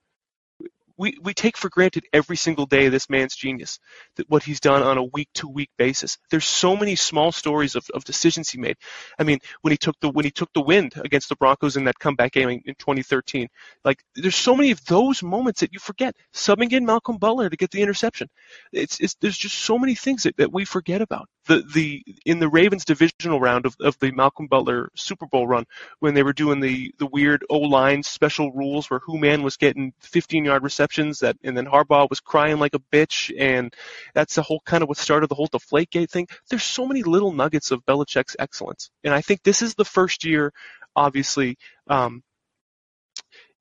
[0.97, 3.79] We, we take for granted every single day this man's genius,
[4.15, 6.17] that what he's done on a week to week basis.
[6.29, 8.77] There's so many small stories of, of decisions he made.
[9.17, 11.85] I mean, when he took the when he took the wind against the Broncos in
[11.85, 13.47] that comeback game in, in 2013,
[13.83, 16.15] like there's so many of those moments that you forget.
[16.33, 18.29] Subbing in Malcolm Butler to get the interception.
[18.71, 21.27] It's, it's there's just so many things that, that we forget about.
[21.47, 25.65] The the in the Ravens divisional round of, of the Malcolm Butler Super Bowl run
[25.99, 29.57] when they were doing the the weird O line special rules where who man was
[29.57, 33.73] getting 15 yard receptions that and then Harbaugh was crying like a bitch and
[34.13, 36.27] that's the whole kind of what started the whole Deflategate thing.
[36.49, 40.25] There's so many little nuggets of Belichick's excellence, and I think this is the first
[40.25, 40.53] year,
[40.95, 41.57] obviously.
[41.87, 42.23] Um,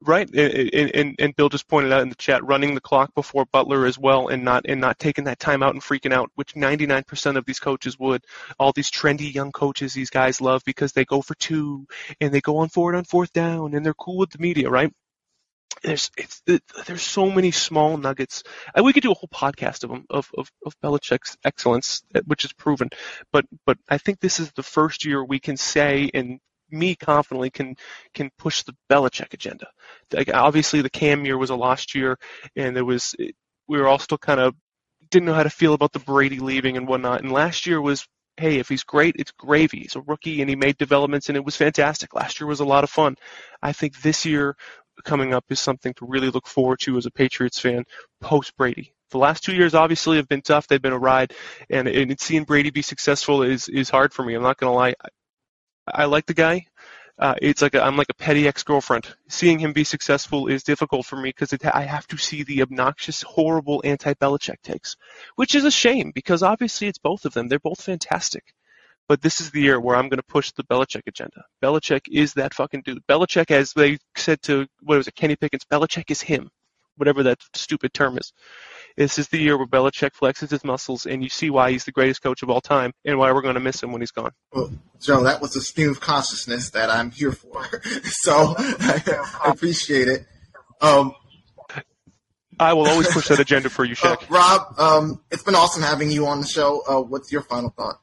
[0.05, 3.45] Right, and, and, and Bill just pointed out in the chat, running the clock before
[3.45, 6.55] Butler as well, and not and not taking that time out and freaking out, which
[6.55, 8.25] 99% of these coaches would.
[8.59, 11.87] All these trendy young coaches, these guys love because they go for two
[12.21, 14.93] and they go on forward on fourth down, and they're cool with the media, right?
[15.85, 18.43] There's it, there's so many small nuggets.
[18.75, 22.23] And we could do a whole podcast of them of, of of Belichick's excellence, eh,
[22.27, 22.91] which is proven.
[23.33, 26.41] But but I think this is the first year we can say and
[26.73, 27.77] me confidently can
[28.15, 29.67] can push the Belichick agenda.
[30.13, 32.19] Like, obviously, the Cam year was a lost year,
[32.57, 33.15] and there was
[33.69, 34.55] we were all still kind of
[35.11, 37.23] didn't know how to feel about the Brady leaving and whatnot.
[37.23, 38.07] And last year was,
[38.37, 39.81] hey, if he's great, it's gravy.
[39.81, 42.15] He's a rookie, and he made developments, and it was fantastic.
[42.15, 43.17] Last year was a lot of fun.
[43.63, 44.57] I think this year
[45.05, 47.85] coming up is something to really look forward to as a Patriots fan
[48.21, 48.95] post Brady.
[49.11, 50.67] The last two years obviously have been tough.
[50.67, 51.35] They've been a ride,
[51.69, 54.35] and, and seeing Brady be successful is is hard for me.
[54.35, 54.95] I'm not gonna lie.
[55.87, 56.67] I like the guy.
[57.19, 59.07] Uh, it's like i am like a petty ex-girlfriend.
[59.29, 63.23] Seeing him be successful is difficult for me because I have to see the obnoxious,
[63.23, 64.97] horrible anti-Belichick takes,
[65.37, 67.49] which is a shame because obviously it's both of them.
[67.49, 68.55] They're both fantastic.
[69.09, 71.45] But this is the year where I'm going to push the Belichick agenda.
[71.63, 73.07] Belichick is that fucking dude.
[73.07, 76.51] Belichick, as they said to what was it, Kenny Pickens, Belichick is him,
[76.97, 78.33] whatever that stupid term is.
[78.97, 81.93] This is the year where Belichick flexes his muscles, and you see why he's the
[81.93, 84.33] greatest coach of all time, and why we're going to miss him when he's gone.
[84.53, 84.71] Well,
[85.01, 87.65] Joe, that was the stream of consciousness that I'm here for.
[88.05, 90.27] so I appreciate it.
[90.81, 91.15] Um,
[92.59, 94.23] I will always push that agenda for you, Shaq.
[94.23, 96.83] Uh, Rob, um, it's been awesome having you on the show.
[96.87, 97.99] Uh, what's your final thought?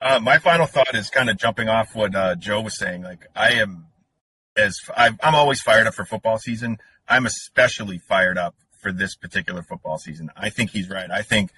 [0.00, 3.02] Uh, my final thought is kind of jumping off what uh, Joe was saying.
[3.02, 3.86] Like I am
[4.56, 6.78] as I'm always fired up for football season.
[7.08, 10.30] I'm especially fired up for this particular football season.
[10.36, 11.10] I think he's right.
[11.10, 11.50] I think,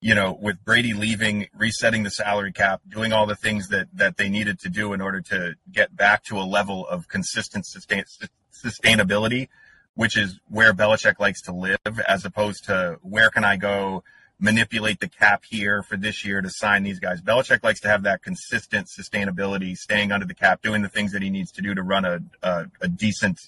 [0.00, 4.16] you know, with Brady leaving, resetting the salary cap, doing all the things that, that
[4.16, 8.04] they needed to do in order to get back to a level of consistent sustain,
[8.52, 9.48] sustainability,
[9.94, 14.02] which is where Belichick likes to live, as opposed to where can I go
[14.38, 17.20] manipulate the cap here for this year to sign these guys.
[17.20, 21.20] Belichick likes to have that consistent sustainability, staying under the cap, doing the things that
[21.20, 23.38] he needs to do to run a, a, a decent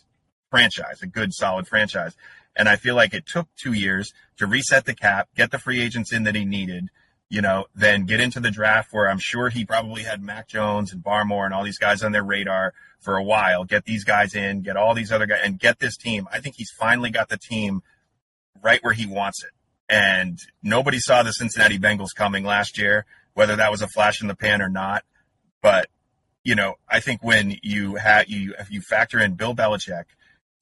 [0.53, 2.14] franchise, a good, solid franchise.
[2.55, 5.80] And I feel like it took two years to reset the cap, get the free
[5.80, 6.90] agents in that he needed,
[7.30, 10.92] you know, then get into the draft where I'm sure he probably had Mac Jones
[10.92, 13.64] and Barmore and all these guys on their radar for a while.
[13.64, 16.28] Get these guys in, get all these other guys, and get this team.
[16.30, 17.80] I think he's finally got the team
[18.62, 19.50] right where he wants it.
[19.88, 24.28] And nobody saw the Cincinnati Bengals coming last year, whether that was a flash in
[24.28, 25.03] the pan or not.
[25.62, 25.88] But
[26.44, 30.05] you know, I think when you have you if you factor in Bill Belichick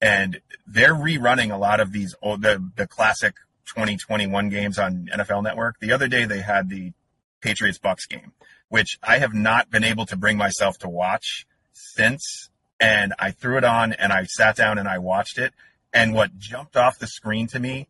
[0.01, 3.35] and they're rerunning a lot of these old, the the classic
[3.67, 5.79] 2021 games on NFL Network.
[5.81, 6.93] The other day they had the
[7.41, 8.33] Patriots Bucks game,
[8.69, 12.49] which I have not been able to bring myself to watch since.
[12.79, 15.53] And I threw it on and I sat down and I watched it.
[15.93, 17.89] And what jumped off the screen to me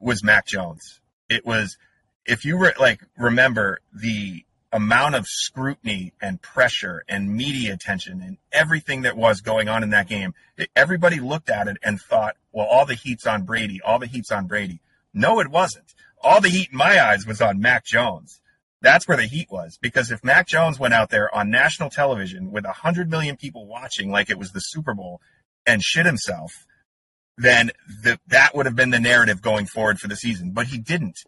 [0.00, 1.00] was Mac Jones.
[1.28, 1.78] It was,
[2.26, 8.36] if you were like, remember the amount of scrutiny and pressure and media attention and
[8.52, 10.34] everything that was going on in that game,
[10.76, 14.30] everybody looked at it and thought, well, all the heat's on Brady, all the heat's
[14.30, 14.80] on Brady.
[15.14, 15.94] No, it wasn't.
[16.22, 18.40] All the heat in my eyes was on Mac Jones.
[18.80, 19.78] That's where the heat was.
[19.80, 23.66] Because if Mac Jones went out there on national television with a hundred million people
[23.66, 25.20] watching like it was the Super Bowl
[25.66, 26.52] and shit himself,
[27.36, 27.70] then
[28.02, 30.52] the, that would have been the narrative going forward for the season.
[30.52, 31.18] But he didn't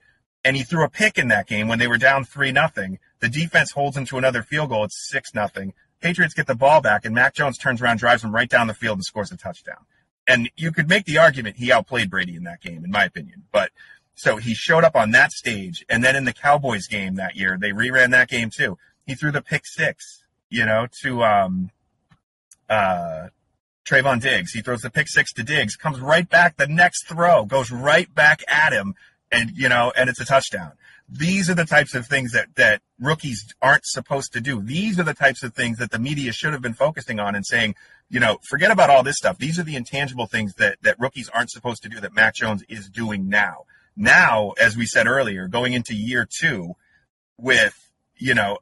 [0.45, 2.99] and he threw a pick in that game when they were down three nothing.
[3.21, 4.85] The defense holds him to another field goal.
[4.85, 5.75] It's six nothing.
[6.01, 8.75] Patriots get the ball back, and Mac Jones turns around, drives him right down the
[8.75, 9.85] field, and scores a touchdown.
[10.27, 13.45] And you could make the argument he outplayed Brady in that game, in my opinion.
[13.53, 13.71] But
[14.15, 17.59] so he showed up on that stage, and then in the Cowboys game that year,
[17.61, 18.79] they reran that game too.
[19.07, 21.71] He threw the pick six, you know, to um,
[22.69, 23.29] uh,
[23.85, 24.53] Trevon Diggs.
[24.53, 28.13] He throws the pick six to Diggs, comes right back the next throw, goes right
[28.15, 28.95] back at him,
[29.33, 30.73] and you know, and it's a touchdown.
[31.11, 34.63] These are the types of things that, that rookies aren't supposed to do.
[34.63, 37.45] These are the types of things that the media should have been focusing on and
[37.45, 37.75] saying,
[38.09, 39.39] you know, forget about all this stuff.
[39.39, 42.63] These are the intangible things that, that rookies aren't supposed to do that Mac Jones
[42.69, 43.65] is doing now.
[43.97, 46.75] Now, as we said earlier, going into year two
[47.37, 48.59] with, you know,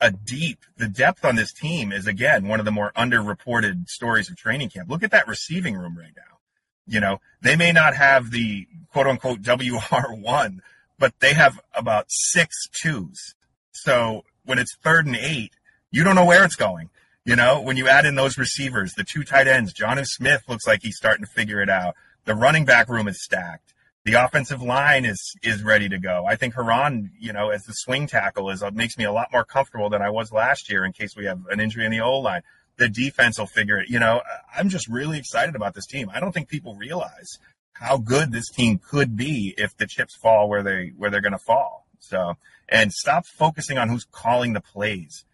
[0.00, 4.30] a deep, the depth on this team is again one of the more underreported stories
[4.30, 4.88] of training camp.
[4.88, 6.38] Look at that receiving room right now.
[6.86, 10.60] You know, they may not have the quote unquote WR1,
[11.00, 13.34] but they have about six twos.
[13.72, 15.50] So when it's third and eight,
[15.90, 16.90] you don't know where it's going.
[17.24, 20.66] You know, when you add in those receivers, the two tight ends, Jonnu Smith looks
[20.66, 21.94] like he's starting to figure it out.
[22.26, 23.74] The running back room is stacked.
[24.04, 26.24] The offensive line is is ready to go.
[26.26, 29.28] I think Herron, you know, as the swing tackle is uh, makes me a lot
[29.32, 32.00] more comfortable than I was last year in case we have an injury in the
[32.00, 32.42] O line.
[32.76, 33.90] The defense will figure it.
[33.90, 34.22] You know,
[34.56, 36.10] I'm just really excited about this team.
[36.12, 37.38] I don't think people realize
[37.80, 41.32] how good this team could be if the chips fall where they where they're going
[41.32, 41.86] to fall.
[41.98, 42.34] So,
[42.68, 45.24] and stop focusing on who's calling the plays.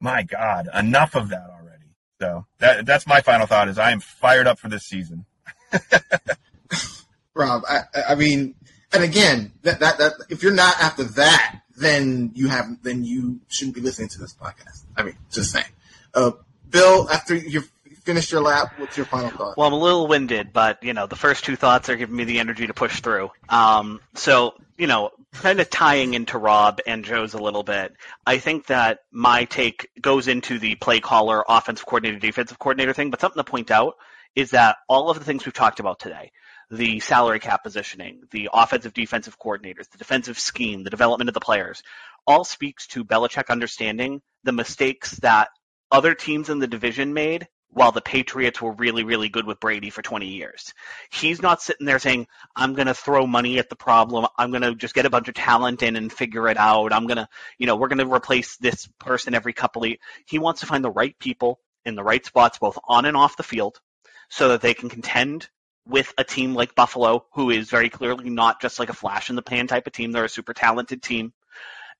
[0.00, 1.94] My God, enough of that already.
[2.20, 3.68] So that that's my final thought.
[3.68, 5.26] Is I am fired up for this season.
[7.34, 8.54] Rob, I, I mean,
[8.92, 13.40] and again, that, that that if you're not after that, then you have then you
[13.48, 14.84] shouldn't be listening to this podcast.
[14.96, 15.66] I mean, just saying.
[16.14, 16.32] Uh,
[16.68, 17.70] Bill, after you've
[18.10, 19.56] finished your lap, what's your final thought?
[19.56, 22.24] Well, I'm a little winded, but you know, the first two thoughts are giving me
[22.24, 23.30] the energy to push through.
[23.48, 27.92] Um, so you know, kind of tying into Rob and Joe's a little bit.
[28.26, 33.10] I think that my take goes into the play caller, offensive coordinator, defensive coordinator thing,
[33.10, 33.94] but something to point out
[34.34, 36.32] is that all of the things we've talked about today,
[36.70, 41.40] the salary cap positioning, the offensive defensive coordinators, the defensive scheme, the development of the
[41.40, 41.82] players,
[42.26, 45.50] all speaks to Belichick understanding the mistakes that
[45.92, 49.90] other teams in the division made while the Patriots were really, really good with Brady
[49.90, 50.74] for 20 years.
[51.10, 54.26] He's not sitting there saying, I'm going to throw money at the problem.
[54.36, 56.92] I'm going to just get a bunch of talent in and figure it out.
[56.92, 59.92] I'm going to, you know, we're going to replace this person every couple of
[60.26, 63.36] He wants to find the right people in the right spots, both on and off
[63.36, 63.80] the field,
[64.28, 65.48] so that they can contend
[65.86, 69.36] with a team like Buffalo, who is very clearly not just like a flash in
[69.36, 70.12] the pan type of team.
[70.12, 71.32] They're a super talented team.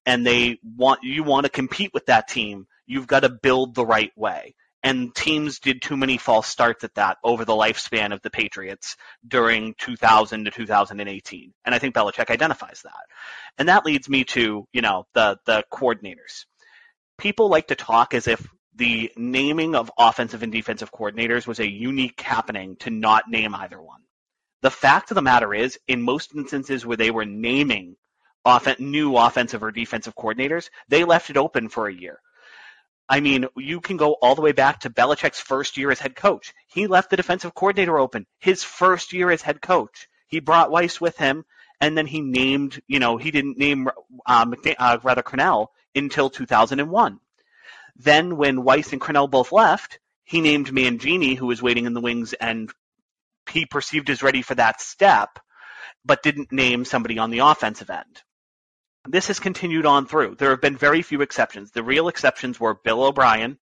[0.05, 2.67] And they want, you want to compete with that team.
[2.87, 6.95] You've got to build the right way and teams did too many false starts at
[6.95, 11.53] that over the lifespan of the Patriots during 2000 to 2018.
[11.65, 13.05] And I think Belichick identifies that.
[13.57, 16.45] And that leads me to, you know, the, the coordinators.
[17.17, 21.69] People like to talk as if the naming of offensive and defensive coordinators was a
[21.69, 24.01] unique happening to not name either one.
[24.63, 27.97] The fact of the matter is, in most instances where they were naming
[28.45, 32.19] offen- new offensive or defensive coordinators, they left it open for a year
[33.11, 36.15] I mean, you can go all the way back to Belichick's first year as head
[36.15, 36.53] coach.
[36.67, 40.07] He left the defensive coordinator open his first year as head coach.
[40.27, 41.43] He brought Weis with him,
[41.81, 43.89] and then he named, you know, he didn't name
[44.25, 44.45] uh,
[44.79, 47.19] uh, rather Crennel until 2001.
[47.97, 51.99] Then, when Weis and Crennel both left, he named Mangini, who was waiting in the
[51.99, 52.71] wings, and
[53.51, 55.37] he perceived as ready for that step,
[56.05, 58.21] but didn't name somebody on the offensive end
[59.07, 60.35] this has continued on through.
[60.35, 61.71] There have been very few exceptions.
[61.71, 63.57] The real exceptions were Bill O'Brien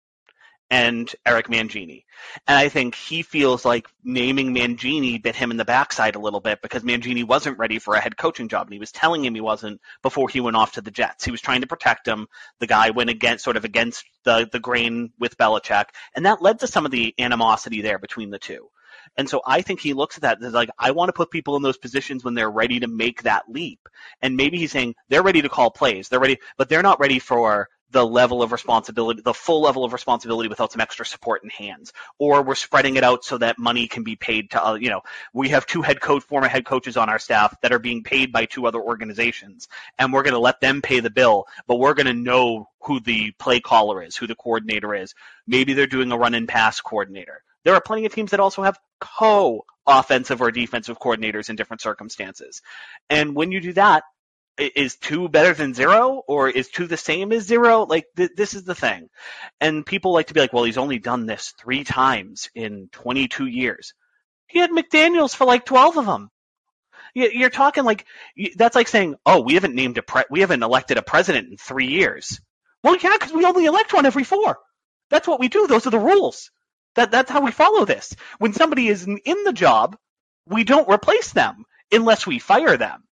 [0.69, 2.03] and Eric Mangini.
[2.47, 6.41] And I think he feels like naming Mangini bit him in the backside a little
[6.41, 9.33] bit because Mangini wasn't ready for a head coaching job and he was telling him
[9.33, 11.23] he wasn't before he went off to the Jets.
[11.23, 12.27] He was trying to protect him.
[12.59, 15.85] The guy went against sort of against the the grain with Belichick
[16.15, 18.69] and that led to some of the animosity there between the two.
[19.15, 21.55] And so I think he looks at that as like, I want to put people
[21.55, 23.87] in those positions when they're ready to make that leap.
[24.21, 26.09] And maybe he's saying they're ready to call plays.
[26.09, 29.93] They're ready, but they're not ready for the level of responsibility, the full level of
[29.93, 31.93] responsibility without some extra support in hands.
[32.19, 35.01] Or we're spreading it out so that money can be paid to, uh, you know,
[35.33, 38.31] we have two head coach, former head coaches on our staff that are being paid
[38.31, 39.67] by two other organizations
[39.97, 42.99] and we're going to let them pay the bill, but we're going to know who
[42.99, 45.13] the play caller is, who the coordinator is.
[45.45, 47.41] Maybe they're doing a run and pass coordinator.
[47.67, 51.81] There are plenty of teams that also have co offensive or defensive coordinators in different
[51.81, 52.61] circumstances.
[53.09, 54.05] And when you do that,
[54.57, 57.83] is two better than zero or is two the same as zero?
[57.83, 59.09] Like th- this is the thing.
[59.59, 63.47] And people like to be like, well, he's only done this three times in 22
[63.47, 63.93] years.
[64.47, 66.29] He had McDaniels for like 12 of them.
[67.13, 68.05] You're talking like
[68.55, 71.57] that's like saying, "Oh, we haven't named a pre- we haven't elected a president in
[71.57, 72.39] three years."
[72.81, 74.57] Well, yeah, because we only elect one every four.
[75.09, 75.67] That's what we do.
[75.67, 76.49] Those are the rules.
[76.97, 78.15] That that's how we follow this.
[78.39, 79.95] When somebody isn't in the job,
[80.47, 83.03] we don't replace them unless we fire them.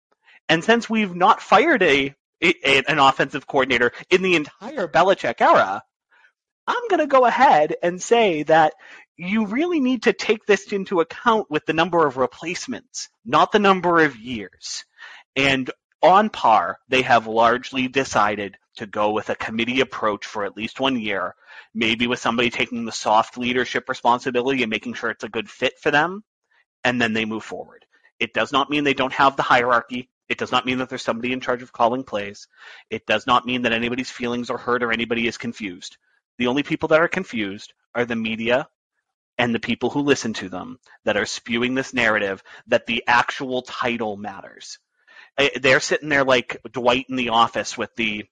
[0.48, 5.82] And since we've not fired a, a an offensive coordinator in the entire Belichick era,
[6.66, 8.72] I'm going to go ahead and say that
[9.18, 13.58] you really need to take this into account with the number of replacements, not the
[13.58, 14.86] number of years.
[15.36, 15.70] And
[16.02, 20.80] on par, they have largely decided to go with a committee approach for at least
[20.80, 21.34] one year,
[21.74, 25.78] maybe with somebody taking the soft leadership responsibility and making sure it's a good fit
[25.80, 26.24] for them,
[26.82, 27.84] and then they move forward.
[28.18, 30.10] It does not mean they don't have the hierarchy.
[30.28, 32.48] It does not mean that there's somebody in charge of calling plays.
[32.90, 35.96] It does not mean that anybody's feelings are hurt or anybody is confused.
[36.38, 38.68] The only people that are confused are the media
[39.38, 43.62] and the people who listen to them that are spewing this narrative that the actual
[43.62, 44.78] title matters.
[45.38, 48.24] Eh, they're sitting there like Dwight in the office with the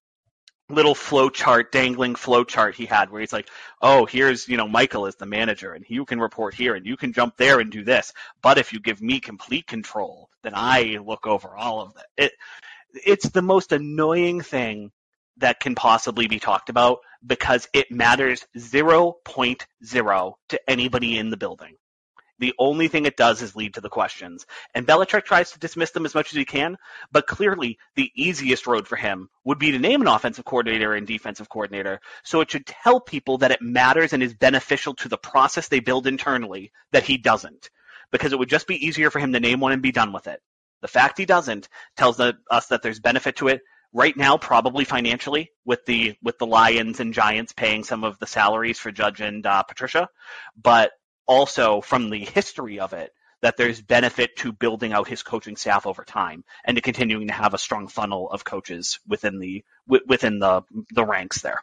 [0.73, 3.49] little flow chart, dangling flow chart he had where he's like,
[3.83, 6.97] oh, here's, you know, Michael is the manager and you can report here and you
[6.97, 8.13] can jump there and do this.
[8.43, 12.25] But if you give me complete control, then I look over all of it.
[12.25, 12.33] it
[13.07, 14.91] it's the most annoying thing
[15.39, 21.77] that can possibly be talked about because it matters 0.0 to anybody in the building.
[22.43, 24.47] The only thing it does is lead to the questions.
[24.75, 26.77] And Belichick tries to dismiss them as much as he can,
[27.13, 31.07] but clearly the easiest road for him would be to name an offensive coordinator and
[31.07, 32.01] defensive coordinator.
[32.25, 35.79] So it should tell people that it matters and is beneficial to the process they
[35.79, 37.71] build internally that he doesn't.
[38.11, 40.27] Because it would just be easier for him to name one and be done with
[40.27, 40.41] it.
[40.81, 43.61] The fact he doesn't tells us that there's benefit to it
[43.93, 48.27] right now probably financially with the with the Lions and Giants paying some of the
[48.27, 50.09] salaries for Judge and uh, Patricia,
[50.61, 50.91] but
[51.27, 53.13] also from the history of it
[53.43, 57.35] that there's benefit to building out his coaching staff over time and to continuing to
[57.35, 61.63] have a strong funnel of coaches within the within the the ranks there.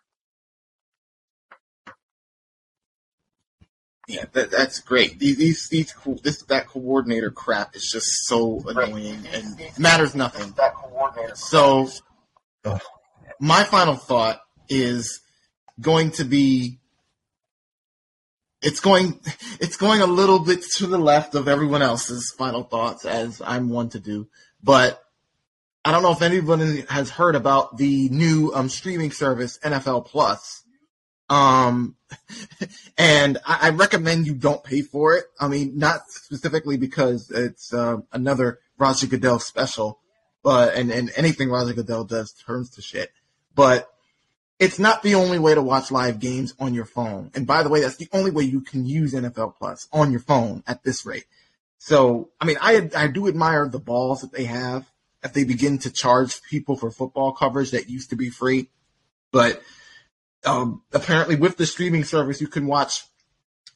[4.09, 5.19] Yeah, that, that's great.
[5.19, 10.51] These, these, these, this, that coordinator crap is just so annoying and matters nothing.
[11.35, 11.89] So,
[13.39, 15.21] my final thought is
[15.79, 16.78] going to be
[18.61, 19.19] it's going
[19.59, 23.69] it's going a little bit to the left of everyone else's final thoughts as I'm
[23.69, 24.27] one to do.
[24.61, 25.01] But
[25.85, 30.63] I don't know if anyone has heard about the new um, streaming service NFL Plus.
[31.29, 31.95] Um,
[32.97, 35.25] and I, I, recommend you don't pay for it.
[35.39, 39.99] I mean, not specifically because it's uh, another Roger Goodell special,
[40.43, 43.11] but and, and anything Roger Goodell does turns to shit.
[43.53, 43.87] But
[44.59, 47.31] it's not the only way to watch live games on your phone.
[47.33, 50.19] And by the way, that's the only way you can use NFL Plus on your
[50.19, 51.25] phone at this rate.
[51.77, 54.85] So, I mean, I, I do admire the balls that they have
[55.23, 58.67] if they begin to charge people for football coverage that used to be free.
[59.31, 59.61] But,
[60.45, 63.05] um, apparently with the streaming service, you can watch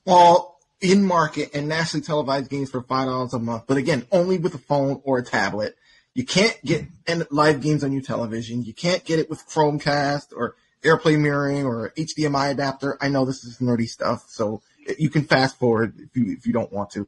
[0.05, 3.64] all in market and nationally televised games for $5 a month.
[3.68, 5.77] But again, only with a phone or a tablet.
[6.14, 6.88] You can't get
[7.31, 8.64] live games on your television.
[8.64, 12.97] You can't get it with Chromecast or AirPlay mirroring or HDMI adapter.
[13.01, 14.61] I know this is nerdy stuff, so
[14.97, 17.07] you can fast forward if you if you don't want to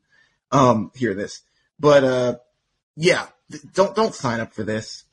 [0.51, 1.41] um, hear this.
[1.79, 2.35] But uh,
[2.95, 3.27] yeah,
[3.73, 5.03] don't don't sign up for this.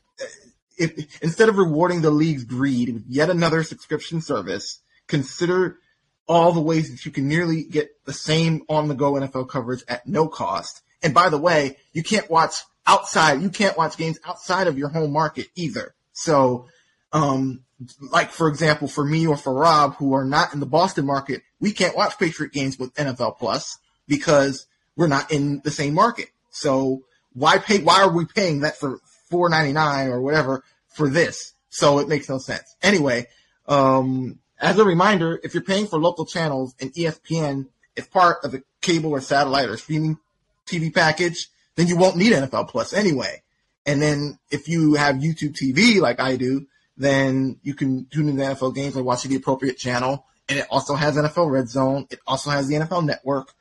[0.78, 5.78] If, instead of rewarding the league's greed with yet another subscription service, consider
[6.26, 10.28] all the ways that you can nearly get the same on-the-go NFL coverage at no
[10.28, 10.82] cost.
[11.02, 12.54] And by the way, you can't watch
[12.86, 13.42] outside.
[13.42, 15.94] You can't watch games outside of your home market either.
[16.12, 16.68] So
[17.12, 17.64] um,
[18.00, 21.42] like for example, for me or for Rob, who are not in the Boston market,
[21.60, 24.66] we can't watch Patriot games with NFL Plus because
[24.96, 26.28] we're not in the same market.
[26.50, 27.02] So
[27.34, 27.78] why pay?
[27.78, 28.98] Why are we paying that for
[29.30, 31.52] four ninety nine or whatever for this?
[31.70, 32.76] So it makes no sense.
[32.82, 33.26] Anyway,
[33.66, 37.66] um, as a reminder, if you're paying for local channels and ESPN
[37.96, 40.18] is part of the cable or satellite or streaming
[40.66, 43.42] TV package, then you won't need NFL Plus anyway.
[43.86, 46.66] And then if you have YouTube TV like I do,
[46.96, 50.26] then you can tune in the NFL games and watch the appropriate channel.
[50.48, 52.06] And it also has NFL Red Zone.
[52.10, 53.52] It also has the NFL Network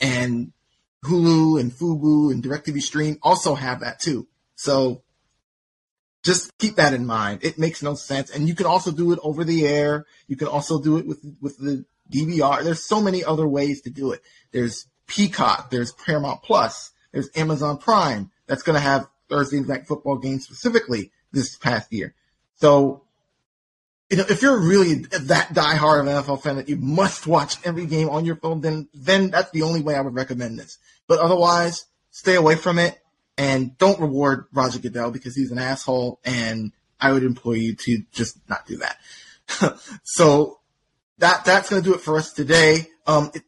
[0.00, 0.52] and
[1.04, 4.26] Hulu and Fubo and DirecTV Stream also have that too.
[4.54, 5.02] So
[6.22, 7.40] just keep that in mind.
[7.42, 8.30] It makes no sense.
[8.30, 10.06] And you can also do it over the air.
[10.26, 12.62] You can also do it with, with the DVR.
[12.62, 14.20] There's so many other ways to do it.
[14.52, 15.70] There's Peacock.
[15.70, 16.92] There's Paramount Plus.
[17.12, 18.30] There's Amazon Prime.
[18.46, 22.14] That's going to have Thursday night football games specifically this past year.
[22.60, 23.04] So,
[24.10, 27.56] you know, if you're really that diehard of an NFL fan that you must watch
[27.64, 30.78] every game on your phone, then then that's the only way I would recommend this.
[31.06, 32.98] But otherwise, stay away from it
[33.38, 36.20] and don't reward Roger Goodell because he's an asshole.
[36.24, 39.80] And I would implore you to just not do that.
[40.04, 40.58] so
[41.18, 42.88] that that's going to do it for us today.
[43.06, 43.42] Um, it,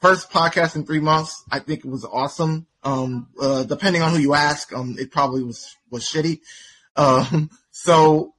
[0.00, 1.44] first podcast in three months.
[1.50, 2.66] I think it was awesome.
[2.82, 6.40] Um, uh, depending on who you ask, um, it probably was was shitty.
[6.96, 8.34] Um, so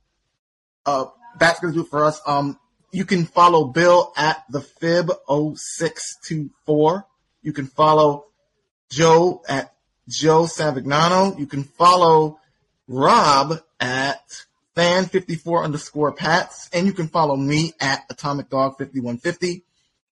[0.88, 1.06] uh,
[1.38, 2.20] that's going to do it for us.
[2.26, 2.58] Um,
[2.92, 7.06] you can follow Bill at the fib 0624.
[7.44, 8.26] You can follow
[8.90, 9.74] Joe at
[10.08, 11.38] Joe Savignano.
[11.38, 12.40] You can follow
[12.88, 14.46] Rob at
[14.76, 19.64] fan54 underscore Pats, and you can follow me at Atomic Dog 5150.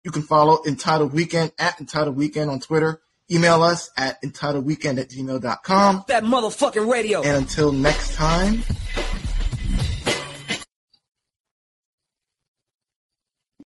[0.03, 3.01] You can follow Entitled Weekend at Entitled Weekend on Twitter.
[3.31, 6.05] Email us at entitledweekend at gmail.com.
[6.09, 7.23] That motherfucking radio.
[7.23, 8.63] And until next time,